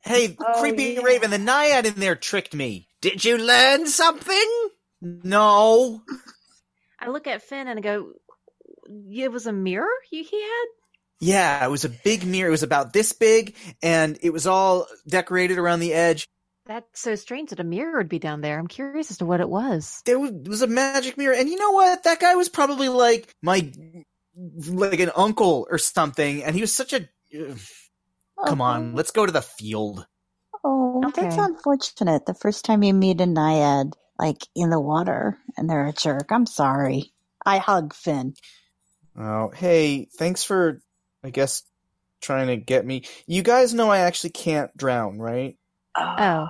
[0.01, 1.01] Hey, Oh, creepy yeah.
[1.01, 2.86] raven, the naiad in there tricked me.
[3.01, 4.69] Did you learn something?
[5.01, 6.01] No.
[6.99, 8.13] I look at Finn and I go,
[9.11, 10.65] "It was a mirror you, he had."
[11.19, 12.49] Yeah, it was a big mirror.
[12.49, 16.27] It was about this big, and it was all decorated around the edge.
[16.65, 18.59] That's so strange that a mirror would be down there.
[18.59, 20.01] I'm curious as to what it was.
[20.05, 22.03] There was, was a magic mirror, and you know what?
[22.03, 23.71] That guy was probably like my,
[24.35, 27.07] like an uncle or something, and he was such a.
[27.39, 27.59] ugh.
[28.45, 30.05] Come on, let's go to the field.
[31.05, 32.25] Oh, that's unfortunate.
[32.25, 36.27] The first time you meet a naiad, like in the water, and they're a jerk.
[36.31, 37.13] I'm sorry.
[37.45, 38.33] I hug Finn.
[39.17, 40.81] Oh, hey, thanks for,
[41.23, 41.63] I guess,
[42.21, 43.03] trying to get me.
[43.25, 45.57] You guys know I actually can't drown, right?
[45.97, 46.47] Oh,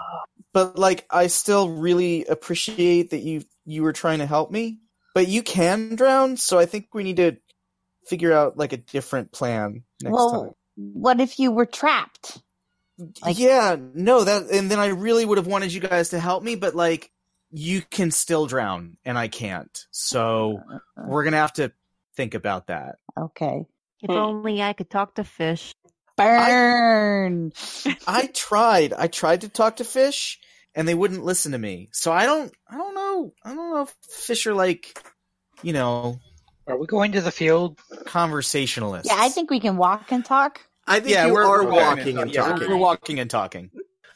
[0.53, 4.79] But like, I still really appreciate that you you were trying to help me.
[5.13, 7.37] But you can drown, so I think we need to
[8.05, 10.53] figure out like a different plan next well, time.
[10.75, 12.39] what if you were trapped?
[13.21, 16.43] Like- yeah, no, that and then I really would have wanted you guys to help
[16.43, 17.11] me, but like,
[17.51, 19.85] you can still drown and I can't.
[19.91, 20.61] So
[20.97, 21.71] we're gonna have to
[22.15, 22.95] think about that.
[23.17, 23.65] Okay.
[24.01, 25.73] if only I could talk to fish.
[26.17, 27.53] Burn.
[28.07, 28.91] I tried.
[28.93, 30.39] I tried to talk to fish,
[30.73, 31.89] and they wouldn't listen to me.
[31.91, 32.51] So I don't.
[32.67, 33.33] I don't know.
[33.43, 34.97] I don't know if fish are like,
[35.61, 36.19] you know,
[36.65, 37.79] Are we going to the field?
[38.05, 39.07] conversationalists.
[39.07, 40.61] yeah, I think we can walk and talk.
[40.87, 42.69] I think Yeah, you we're, are we're walking and yeah, we're- talking.
[42.69, 43.71] We're walking and talking.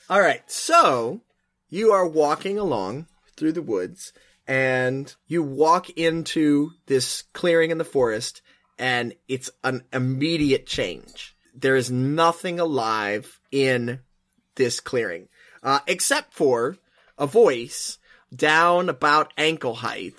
[0.09, 1.22] All right, so
[1.69, 3.07] you are walking along
[3.38, 4.13] through the woods,
[4.47, 8.41] and you walk into this clearing in the forest,
[8.78, 11.36] and it's an immediate change.
[11.55, 13.99] There is nothing alive in
[14.55, 15.28] this clearing,
[15.63, 16.78] uh, except for
[17.17, 17.97] a voice
[18.36, 20.13] down about ankle height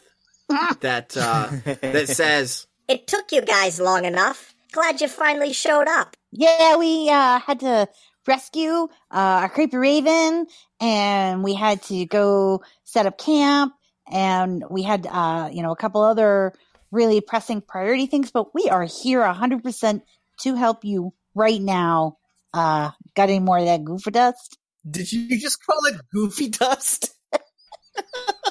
[0.80, 1.48] that uh,
[1.82, 4.54] that says, It took you guys long enough.
[4.72, 6.16] Glad you finally showed up.
[6.32, 7.88] Yeah, we uh, had to
[8.26, 10.46] rescue uh, a creepy raven,
[10.80, 13.74] and we had to go set up camp,
[14.10, 16.54] and we had, uh, you know, a couple other
[16.90, 18.30] really pressing priority things.
[18.30, 20.04] But we are here hundred percent
[20.40, 22.16] to help you right now.
[22.54, 24.58] Uh, got any more of that goofy dust?
[24.90, 27.14] Did you just call it goofy dust?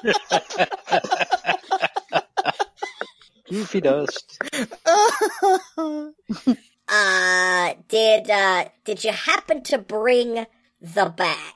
[3.49, 4.37] Goofy dust.
[6.91, 10.45] Uh, did, uh, did you happen to bring
[10.81, 11.53] the bag?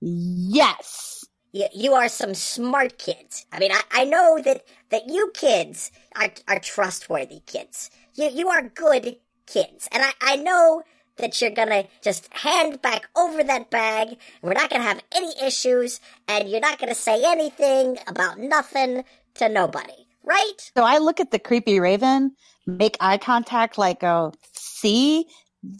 [0.00, 1.26] Yes.
[1.52, 3.44] You, you are some smart kids.
[3.52, 7.90] I mean, I, I know that, that you kids are, are trustworthy kids.
[8.14, 9.86] You, you are good kids.
[9.92, 10.82] And I, I know
[11.18, 14.16] that you're gonna just hand back over that bag.
[14.40, 19.48] We're not gonna have any issues, and you're not gonna say anything about nothing to
[19.48, 20.07] nobody.
[20.28, 20.70] Right?
[20.76, 22.32] So I look at the creepy raven,
[22.66, 25.26] make eye contact, like, oh, see,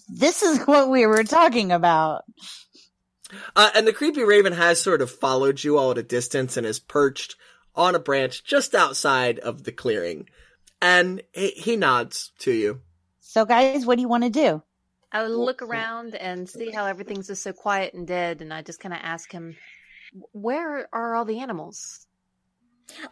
[0.09, 2.24] this is what we were talking about.
[3.55, 6.66] Uh, and the creepy raven has sort of followed you all at a distance and
[6.66, 7.36] is perched
[7.74, 10.26] on a branch just outside of the clearing.
[10.80, 12.80] And he, he nods to you.
[13.20, 14.62] So, guys, what do you want to do?
[15.12, 18.62] I would look around and see how everything's just so quiet and dead, and I
[18.62, 19.57] just kind of ask him,
[20.32, 22.07] "Where are all the animals?"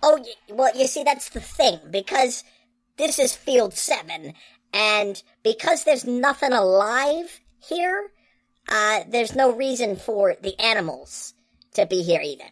[0.03, 2.45] Oh, well, you see, that's the thing, because
[2.97, 4.33] this is Field 7,
[4.73, 8.11] and because there's nothing alive here,
[8.69, 11.35] uh, there's no reason for the animals
[11.75, 12.45] to be here either.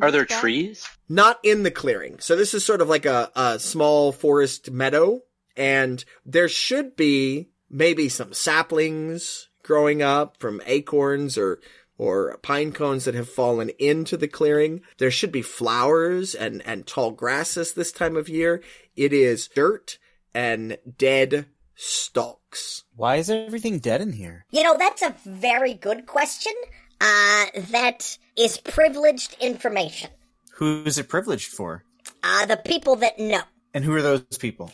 [0.00, 0.88] Are there trees?
[1.08, 2.20] Not in the clearing.
[2.20, 5.20] So this is sort of like a, a small forest meadow.
[5.56, 11.60] And there should be maybe some saplings growing up from acorns or
[12.04, 14.82] or pine cones that have fallen into the clearing.
[14.98, 18.62] There should be flowers and, and tall grasses this time of year.
[18.94, 19.98] It is dirt
[20.34, 22.84] and dead stalks.
[22.94, 24.44] Why is everything dead in here?
[24.50, 26.52] You know, that's a very good question.
[27.00, 30.10] Uh, that is privileged information.
[30.52, 31.84] Who's it privileged for?
[32.22, 33.42] Uh, the people that know.
[33.72, 34.72] And who are those people?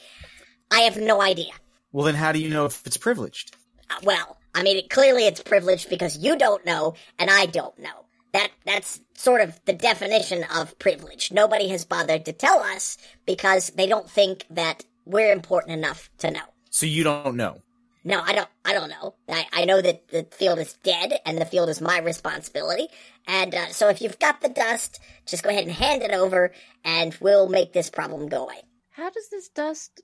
[0.70, 1.52] I have no idea.
[1.92, 3.56] Well, then how do you know if it's privileged?
[3.88, 7.78] Uh, well, I mean, it, clearly it's privileged because you don't know and I don't
[7.78, 8.06] know.
[8.32, 11.32] That that's sort of the definition of privilege.
[11.32, 12.96] Nobody has bothered to tell us
[13.26, 16.44] because they don't think that we're important enough to know.
[16.70, 17.62] So you don't know.
[18.02, 18.48] No, I don't.
[18.64, 19.14] I don't know.
[19.28, 22.88] I, I know that the field is dead, and the field is my responsibility.
[23.26, 26.52] And uh, so, if you've got the dust, just go ahead and hand it over,
[26.82, 28.62] and we'll make this problem go away.
[28.90, 30.00] How does this dust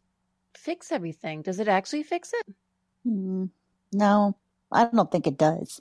[0.55, 1.41] fix everything?
[1.41, 2.55] Does it actually fix it?
[3.05, 3.47] Hmm,
[3.97, 4.37] no,
[4.73, 5.81] I don't think it does.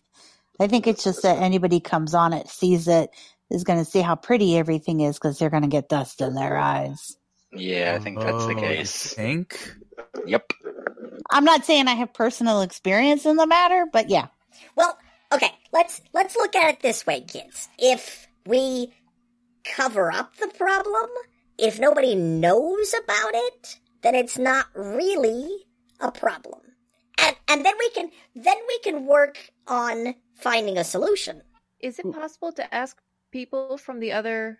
[0.59, 3.11] I think it's just that anybody comes on it, sees it,
[3.51, 6.35] is going to see how pretty everything is because they're going to get dust in
[6.35, 7.17] their eyes.
[7.53, 9.13] Yeah, I think that's the Oh, you case.
[9.15, 9.75] Think?
[10.25, 10.53] Yep.
[11.31, 14.27] I'm not saying I have personal experience in the matter, but yeah.
[14.75, 14.97] Well,
[15.33, 15.51] okay.
[15.73, 17.69] Let's let's look at it this way, kids.
[17.79, 18.93] If we
[19.65, 21.09] cover up the problem,
[21.57, 25.65] if nobody knows about it, then it's not really
[26.01, 26.61] a problem.
[27.17, 31.41] And and then we can then we can work on finding a solution.
[31.79, 32.97] Is it possible to ask
[33.31, 34.59] people from the other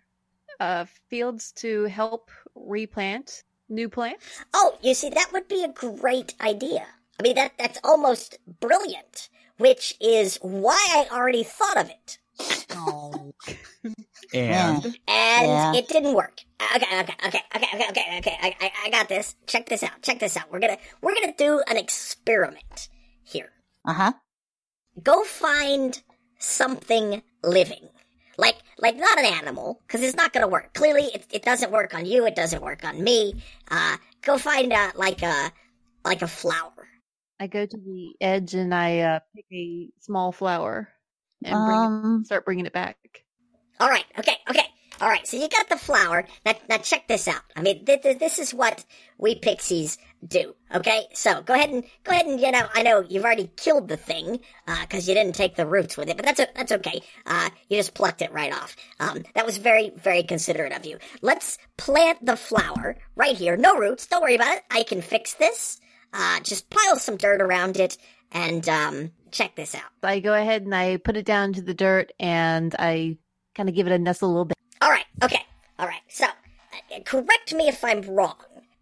[0.59, 4.43] uh, fields to help replant new plants?
[4.53, 6.85] Oh, you see, that would be a great idea.
[7.19, 12.19] I mean, that that's almost brilliant, which is why I already thought of it.
[12.75, 13.33] Oh.
[14.33, 15.73] And And Yeah.
[15.75, 16.41] it didn't work.
[16.75, 18.37] Okay, okay, okay, okay, okay, okay, okay.
[18.41, 19.35] I, I, I got this.
[19.47, 20.01] Check this out.
[20.01, 20.51] Check this out.
[20.51, 22.89] We're gonna, we're gonna do an experiment
[23.23, 23.51] here.
[23.85, 24.13] Uh huh.
[25.03, 26.01] Go find
[26.39, 27.89] something living.
[28.37, 30.73] Like, like not an animal, because it's not gonna work.
[30.73, 32.25] Clearly, it, it doesn't work on you.
[32.25, 33.35] It doesn't work on me.
[33.69, 35.51] Uh, go find a like a,
[36.03, 36.87] like a flower.
[37.39, 40.89] I go to the edge and I uh, pick a small flower
[41.43, 42.19] and bring Um.
[42.21, 42.97] it, start bringing it back.
[43.79, 44.05] All right.
[44.17, 44.37] Okay.
[44.49, 44.65] Okay.
[45.01, 45.27] All right.
[45.27, 46.25] So you got the flower.
[46.45, 47.41] Now, now check this out.
[47.55, 48.85] I mean, th- th- this is what
[49.17, 50.55] we pixies do.
[50.73, 51.07] Okay.
[51.13, 53.97] So go ahead and go ahead and you know, I know you've already killed the
[53.97, 54.39] thing
[54.81, 57.01] because you didn't take the roots with it, but that's o- that's okay.
[57.25, 58.77] Uh, you just plucked it right off.
[59.01, 60.97] Um, that was very very considerate of you.
[61.21, 63.57] Let's plant the flower right here.
[63.57, 64.07] No roots.
[64.07, 64.63] Don't worry about it.
[64.71, 65.81] I can fix this.
[66.13, 67.97] Uh, just pile some dirt around it
[68.31, 69.83] and um, check this out.
[70.03, 73.17] I go ahead and I put it down to the dirt and I
[73.55, 74.57] kind of give it a nestle a little bit.
[74.81, 75.43] All right, okay,
[75.79, 76.01] all right.
[76.09, 78.35] So, uh, correct me if I'm wrong,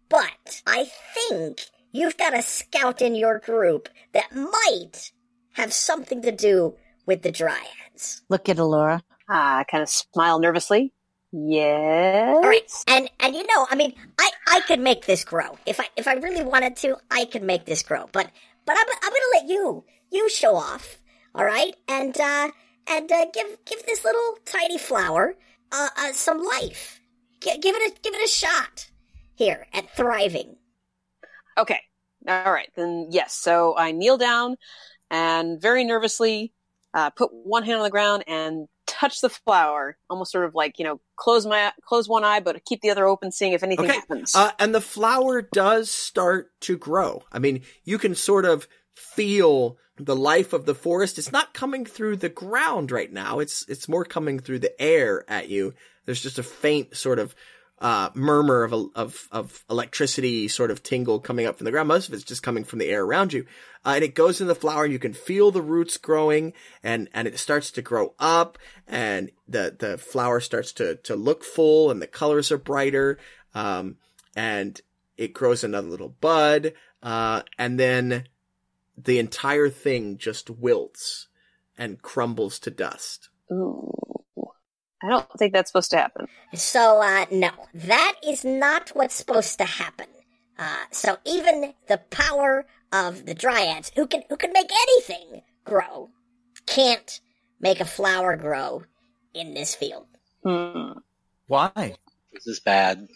[0.08, 1.60] but I think
[1.92, 5.12] you've got a scout in your group that might
[5.52, 6.74] have something to do
[7.06, 8.22] with the dryads.
[8.28, 9.02] Look at Allura.
[9.28, 10.92] I kind of smile nervously.
[11.36, 12.28] Yes.
[12.32, 15.80] All right, and and you know, I mean, I I could make this grow if
[15.80, 16.96] I if I really wanted to.
[17.10, 18.30] I could make this grow, but
[18.64, 20.98] but I'm I'm gonna let you you show off.
[21.34, 22.50] All right, and uh
[22.88, 25.34] and uh, give give this little tiny flower
[25.72, 27.00] uh, uh some life.
[27.40, 28.86] G- give it a give it a shot
[29.34, 30.54] here at thriving.
[31.58, 31.80] Okay.
[32.28, 32.70] All right.
[32.76, 33.34] Then yes.
[33.34, 34.56] So I kneel down
[35.10, 36.52] and very nervously
[36.94, 38.68] uh, put one hand on the ground and
[39.04, 42.64] touch the flower, almost sort of like you know close my close one eye, but
[42.64, 43.94] keep the other open, seeing if anything Okay.
[43.94, 44.34] happens.
[44.34, 47.22] Uh, and the flower does start to grow.
[47.30, 51.18] I mean, you can sort of feel the life of the forest.
[51.18, 53.38] It's not coming through the ground right now.
[53.38, 55.74] It's it's more coming through the air at you.
[56.04, 57.34] There's just a faint sort of
[57.80, 61.88] uh, murmur of of of electricity, sort of tingle coming up from the ground.
[61.88, 63.46] Most of it's just coming from the air around you,
[63.84, 64.84] uh, and it goes in the flower.
[64.84, 66.52] and You can feel the roots growing,
[66.82, 71.44] and and it starts to grow up, and the the flower starts to to look
[71.44, 73.18] full, and the colors are brighter.
[73.54, 73.96] Um,
[74.36, 74.80] and
[75.16, 76.72] it grows another little bud,
[77.02, 78.24] uh, and then
[78.96, 81.28] the entire thing just wilts
[81.78, 83.28] and crumbles to dust.
[83.52, 84.13] Ooh.
[85.04, 86.26] I don't think that's supposed to happen.
[86.54, 90.06] So, uh, no, that is not what's supposed to happen.
[90.58, 96.10] Uh, so even the power of the dryads, who can who can make anything grow,
[96.66, 97.20] can't
[97.60, 98.84] make a flower grow
[99.34, 100.06] in this field.
[100.44, 100.98] Hmm.
[101.46, 101.96] why?
[102.32, 103.08] This is bad.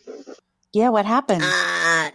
[0.72, 1.42] Yeah, what happened?
[1.42, 2.12] Uh, I,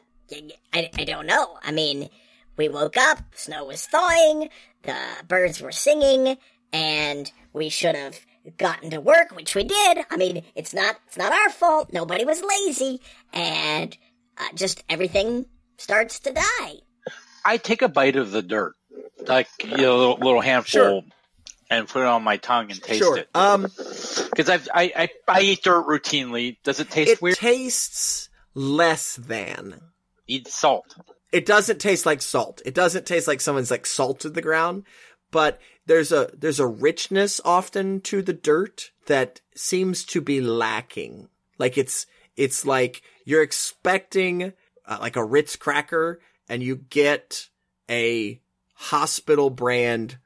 [0.73, 1.57] I don't know.
[1.61, 2.09] I mean,
[2.57, 4.49] we woke up, snow was thawing,
[4.83, 4.97] the
[5.27, 6.37] birds were singing,
[6.71, 8.19] and we should have
[8.57, 9.99] gotten to work, which we did.
[10.09, 11.91] I mean, it's not it's not our fault.
[11.93, 13.01] Nobody was lazy,
[13.33, 13.95] and
[14.37, 15.45] uh, just everything
[15.77, 16.73] starts to die.
[17.45, 18.73] I take a bite of the dirt,
[19.27, 21.01] like you know, a little, little handful, Sure.
[21.69, 23.17] and put it on my tongue and taste sure.
[23.17, 23.29] it.
[23.35, 26.57] Um, Because I, I I I eat dirt routinely.
[26.63, 27.37] Does it taste it weird?
[27.37, 29.79] tastes less than.
[30.27, 30.95] eat salt.
[31.31, 32.61] It doesn't taste like salt.
[32.63, 34.83] It doesn't taste like someone's like salted the ground,
[35.33, 41.27] but there's a there's a richness often to the dirt that seems to be lacking.
[41.59, 42.05] Like it's
[42.37, 44.53] it's like you're expecting
[44.85, 47.49] uh, like a Ritz cracker and you get
[47.89, 48.41] a
[48.75, 50.17] hospital brand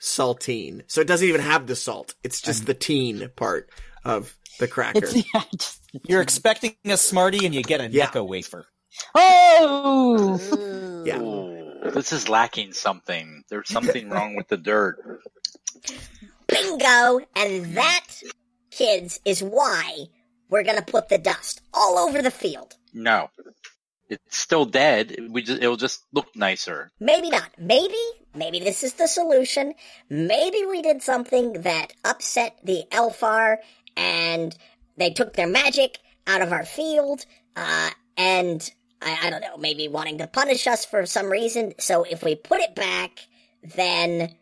[0.00, 0.82] saltine.
[0.88, 2.14] So it doesn't even have the salt.
[2.22, 3.70] It's just the teen part
[4.04, 4.98] of the cracker.
[5.04, 8.06] it's yeah, just, You're expecting a Smartie and you get a Yeah.
[8.06, 8.66] Necco wafer.
[9.14, 10.38] oh,
[11.04, 11.18] Yeah.
[11.84, 13.44] Ooh, this is lacking something.
[13.48, 15.20] There's something wrong with the dirt.
[16.46, 17.20] Bingo!
[17.36, 18.06] And that,
[18.70, 20.06] kids, is why
[20.48, 22.74] we're gonna put the dust all over the field.
[22.92, 23.28] No,
[24.08, 25.16] it's still dead.
[25.30, 26.90] We just it'll just look nicer.
[27.00, 27.50] Maybe not.
[27.58, 28.02] Maybe,
[28.34, 29.74] maybe this is the solution.
[30.08, 33.56] Maybe we did something that upset the Elfar
[33.96, 34.56] and
[34.96, 37.26] they took their magic out of our field,
[37.56, 38.70] uh, and
[39.04, 41.74] I, I don't know, maybe wanting to punish us for some reason.
[41.78, 43.18] So if we put it back,
[43.76, 44.34] then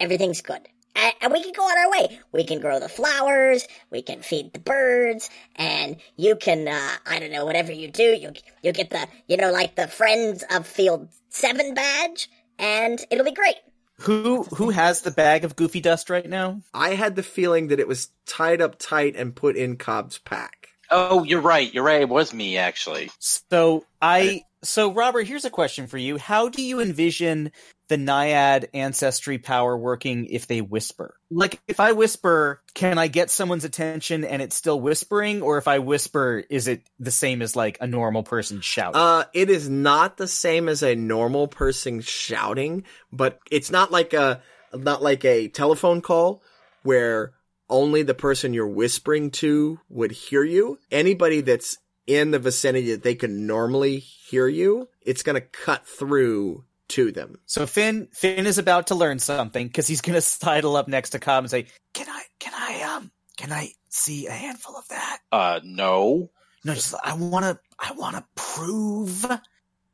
[0.00, 0.60] everything's good.
[0.94, 2.20] and, and we can go on our way.
[2.32, 7.18] We can grow the flowers, we can feed the birds, and you can, uh, I
[7.18, 8.32] don't know, whatever you do, you,
[8.62, 13.32] you get the, you know, like the Friends of Field 7 badge, and it'll be
[13.32, 13.56] great.
[14.00, 16.60] Who who has the bag of goofy dust right now?
[16.74, 20.68] I had the feeling that it was tied up tight and put in Cobb's pack.
[20.90, 21.72] Oh, you're right.
[21.72, 22.00] You're right.
[22.00, 23.10] It was me actually.
[23.18, 26.18] So I so Robert, here's a question for you.
[26.18, 27.52] How do you envision
[27.88, 31.14] the Naiad ancestry power working if they whisper?
[31.30, 35.68] Like if I whisper, can I get someone's attention and it's still whispering or if
[35.68, 39.00] I whisper is it the same as like a normal person shouting?
[39.00, 44.14] Uh, it is not the same as a normal person shouting, but it's not like
[44.14, 44.42] a
[44.74, 46.42] not like a telephone call
[46.82, 47.32] where
[47.68, 50.78] only the person you're whispering to would hear you.
[50.90, 55.86] Anybody that's in the vicinity that they can normally hear you, it's going to cut
[55.86, 57.38] through to them.
[57.46, 61.18] So Finn Finn is about to learn something because he's gonna sidle up next to
[61.18, 62.22] Cobb and say, "Can I?
[62.38, 62.82] Can I?
[62.82, 65.18] Um, can I see a handful of that?
[65.32, 66.30] Uh, no.
[66.64, 69.26] No, just I wanna I wanna prove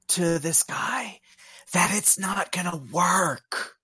[0.08, 1.20] to this guy
[1.72, 3.76] that it's not gonna work.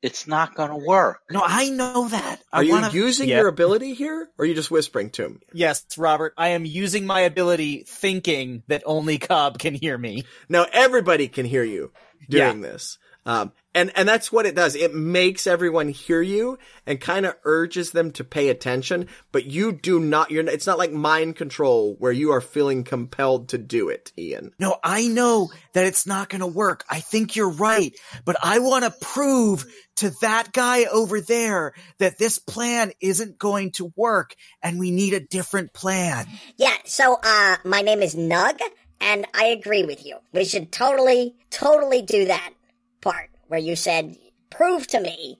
[0.00, 1.22] It's not gonna work.
[1.30, 2.40] No, I know that.
[2.52, 2.90] I Are you wanna...
[2.92, 3.38] using Yeah.
[3.38, 5.40] your ability here, or are you just whispering to him?
[5.52, 6.34] Yes, Robert.
[6.38, 10.24] I am using my ability, thinking that only Cobb can hear me.
[10.48, 11.90] Now everybody can hear you
[12.28, 12.98] doing this.
[13.28, 14.74] Um, and, and that's what it does.
[14.74, 19.70] It makes everyone hear you and kind of urges them to pay attention, but you
[19.70, 23.90] do not, you're, it's not like mind control where you are feeling compelled to do
[23.90, 24.52] it, Ian.
[24.58, 26.84] No, I know that it's not going to work.
[26.88, 29.66] I think you're right, but I want to prove
[29.96, 35.12] to that guy over there that this plan isn't going to work and we need
[35.12, 36.26] a different plan.
[36.56, 38.58] Yeah, so, uh, my name is Nug,
[39.02, 40.16] and I agree with you.
[40.32, 42.54] We should totally, totally do that
[43.00, 44.16] part where you said,
[44.50, 45.38] prove to me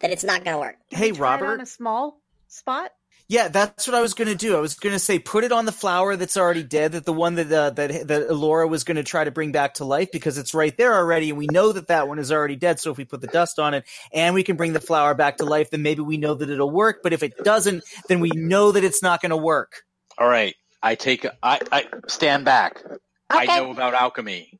[0.00, 0.76] that it's not gonna work.
[0.90, 1.62] Hey, Try it on Robert.
[1.62, 2.90] a small spot.
[3.28, 4.56] Yeah, that's what I was going to do.
[4.56, 7.12] I was going to say put it on the flower that's already dead, that the
[7.12, 10.12] one that uh, that that Allura was going to try to bring back to life
[10.12, 12.78] because it's right there already, and we know that that one is already dead.
[12.78, 15.38] So if we put the dust on it and we can bring the flower back
[15.38, 17.00] to life, then maybe we know that it'll work.
[17.02, 19.82] But if it doesn't, then we know that it's not going to work.
[20.18, 20.54] All right.
[20.80, 21.26] I take.
[21.42, 21.58] I.
[21.72, 22.80] I stand back.
[23.28, 24.58] I know about alchemy.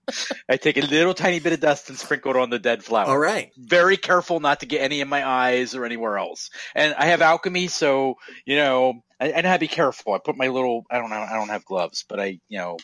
[0.48, 3.06] I take a little tiny bit of dust and sprinkle it on the dead flower.
[3.06, 3.52] All right.
[3.56, 6.50] Very careful not to get any in my eyes or anywhere else.
[6.74, 10.14] And I have alchemy, so you know, I, and I have to be careful.
[10.14, 10.84] I put my little.
[10.90, 11.16] I don't know.
[11.16, 12.78] I don't have gloves, but I, you know,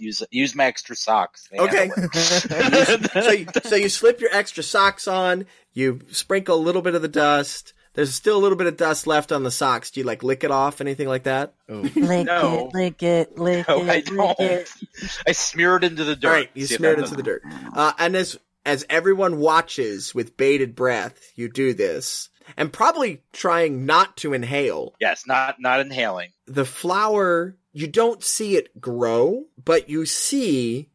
[0.00, 1.48] use use my extra socks.
[1.50, 1.90] They Okay.
[2.12, 7.02] so, you, so you slip your extra socks on, you sprinkle a little bit of
[7.02, 7.72] the dust.
[7.94, 9.90] There's still a little bit of dust left on the socks.
[9.90, 10.80] Do you like lick it off?
[10.80, 11.52] Anything like that?
[11.68, 11.94] Lick
[12.26, 12.68] No.
[12.68, 14.40] it, lick it, lick no, it, I lick don't.
[14.40, 14.72] it.
[15.28, 16.28] I smear it into the dirt.
[16.28, 17.42] All right, you See smear it that into the dirt.
[17.74, 23.84] Uh, and as as everyone watches with bated breath, you do this, and probably trying
[23.86, 24.94] not to inhale.
[25.00, 26.30] Yes, not not inhaling.
[26.46, 30.88] The flower, you don't see it grow, but you see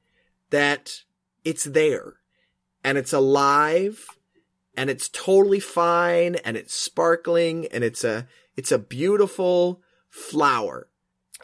[0.49, 1.03] that
[1.43, 2.13] it's there,
[2.83, 4.07] and it's alive,
[4.77, 10.87] and it's totally fine, and it's sparkling, and it's a it's a beautiful flower.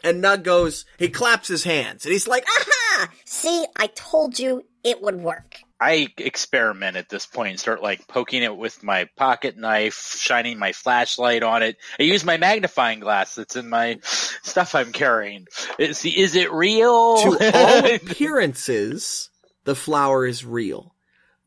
[0.02, 3.08] And Nug goes, he claps his hands, and he's like, Aha!
[3.24, 5.58] See, I told you it would work.
[5.80, 10.58] I experiment at this point and start like poking it with my pocket knife, shining
[10.58, 11.76] my flashlight on it.
[11.98, 15.46] I use my magnifying glass that's in my stuff I'm carrying.
[15.78, 17.16] Is, is it real?
[17.16, 19.30] to all appearances,
[19.64, 20.93] the flower is real.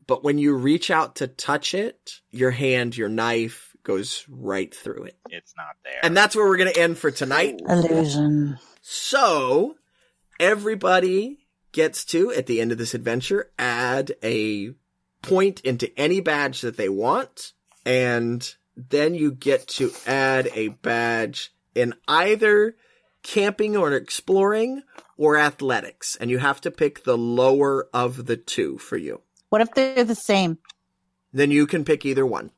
[0.08, 5.04] But when you reach out to touch it, your hand, your knife goes right through
[5.04, 5.18] it.
[5.28, 6.00] it's not there.
[6.02, 7.60] And that's where we're going to end for tonight.
[7.68, 8.58] Illusion.
[8.80, 9.76] So,
[10.40, 14.70] everybody gets to, at the end of this adventure, add a
[15.20, 17.52] point into any badge that they want.
[17.84, 22.76] And then you get to add a badge in either
[23.22, 24.84] camping or exploring
[25.18, 26.16] or athletics.
[26.16, 29.20] And you have to pick the lower of the two for you.
[29.50, 30.58] What if they're the same?
[31.32, 32.50] Then you can pick either one.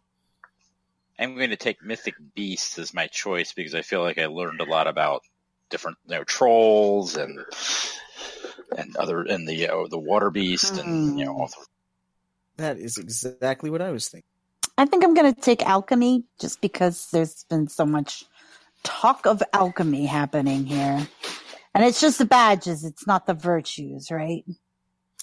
[1.19, 4.61] I'm going to take Mythic Beasts as my choice because I feel like I learned
[4.61, 5.23] a lot about
[5.69, 7.39] different you know, trolls and
[8.77, 11.49] and other and the uh, the water beast and you know
[12.57, 14.27] That is exactly what I was thinking.
[14.79, 18.25] I think I'm going to take alchemy just because there's been so much
[18.83, 21.07] talk of alchemy happening here.
[21.75, 24.45] And it's just the badges, it's not the virtues, right?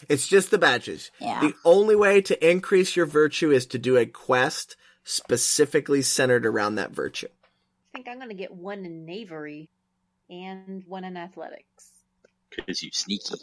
[0.09, 1.11] It's just the badges.
[1.19, 1.41] Yeah.
[1.41, 6.75] The only way to increase your virtue is to do a quest specifically centered around
[6.75, 7.27] that virtue.
[7.93, 9.69] I think I'm going to get one in knavery
[10.29, 11.91] and one in athletics.
[12.55, 13.35] because you sneaky.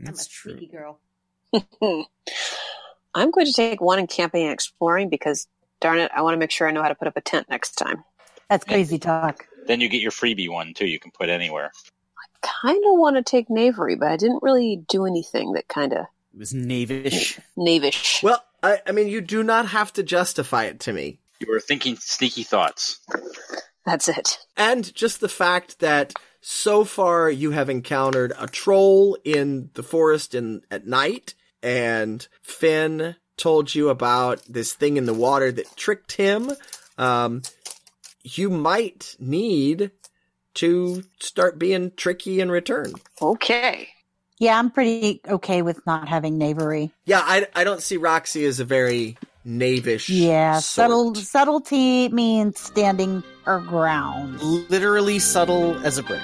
[0.00, 0.52] That's I'm a true.
[0.58, 0.98] sneaky girl.
[3.14, 5.46] I'm going to take one in camping and exploring because
[5.82, 6.12] Darn it!
[6.14, 8.04] I want to make sure I know how to put up a tent next time.
[8.48, 9.48] That's crazy talk.
[9.66, 10.86] Then you get your freebie one too.
[10.86, 11.72] You can put anywhere.
[12.42, 16.06] Kind of want to take knavery, but I didn't really do anything that kind of
[16.34, 17.38] It was knavish.
[17.56, 18.22] knavish.
[18.22, 21.18] Well, I, I mean, you do not have to justify it to me.
[21.40, 23.00] You were thinking sneaky thoughts.
[23.84, 24.38] That's it.
[24.56, 30.34] And just the fact that so far you have encountered a troll in the forest
[30.34, 36.12] in at night, and Finn told you about this thing in the water that tricked
[36.12, 36.52] him.
[36.98, 37.42] Um,
[38.22, 39.90] you might need
[40.54, 42.92] to start being tricky in return.
[43.20, 43.88] Okay.
[44.38, 46.90] Yeah, I'm pretty okay with not having knavery.
[47.04, 50.08] Yeah, I, I don't see Roxy as a very knavish.
[50.08, 50.64] Yeah, sort.
[50.64, 54.42] subtle subtlety means standing her ground.
[54.42, 56.22] Literally subtle as a brick.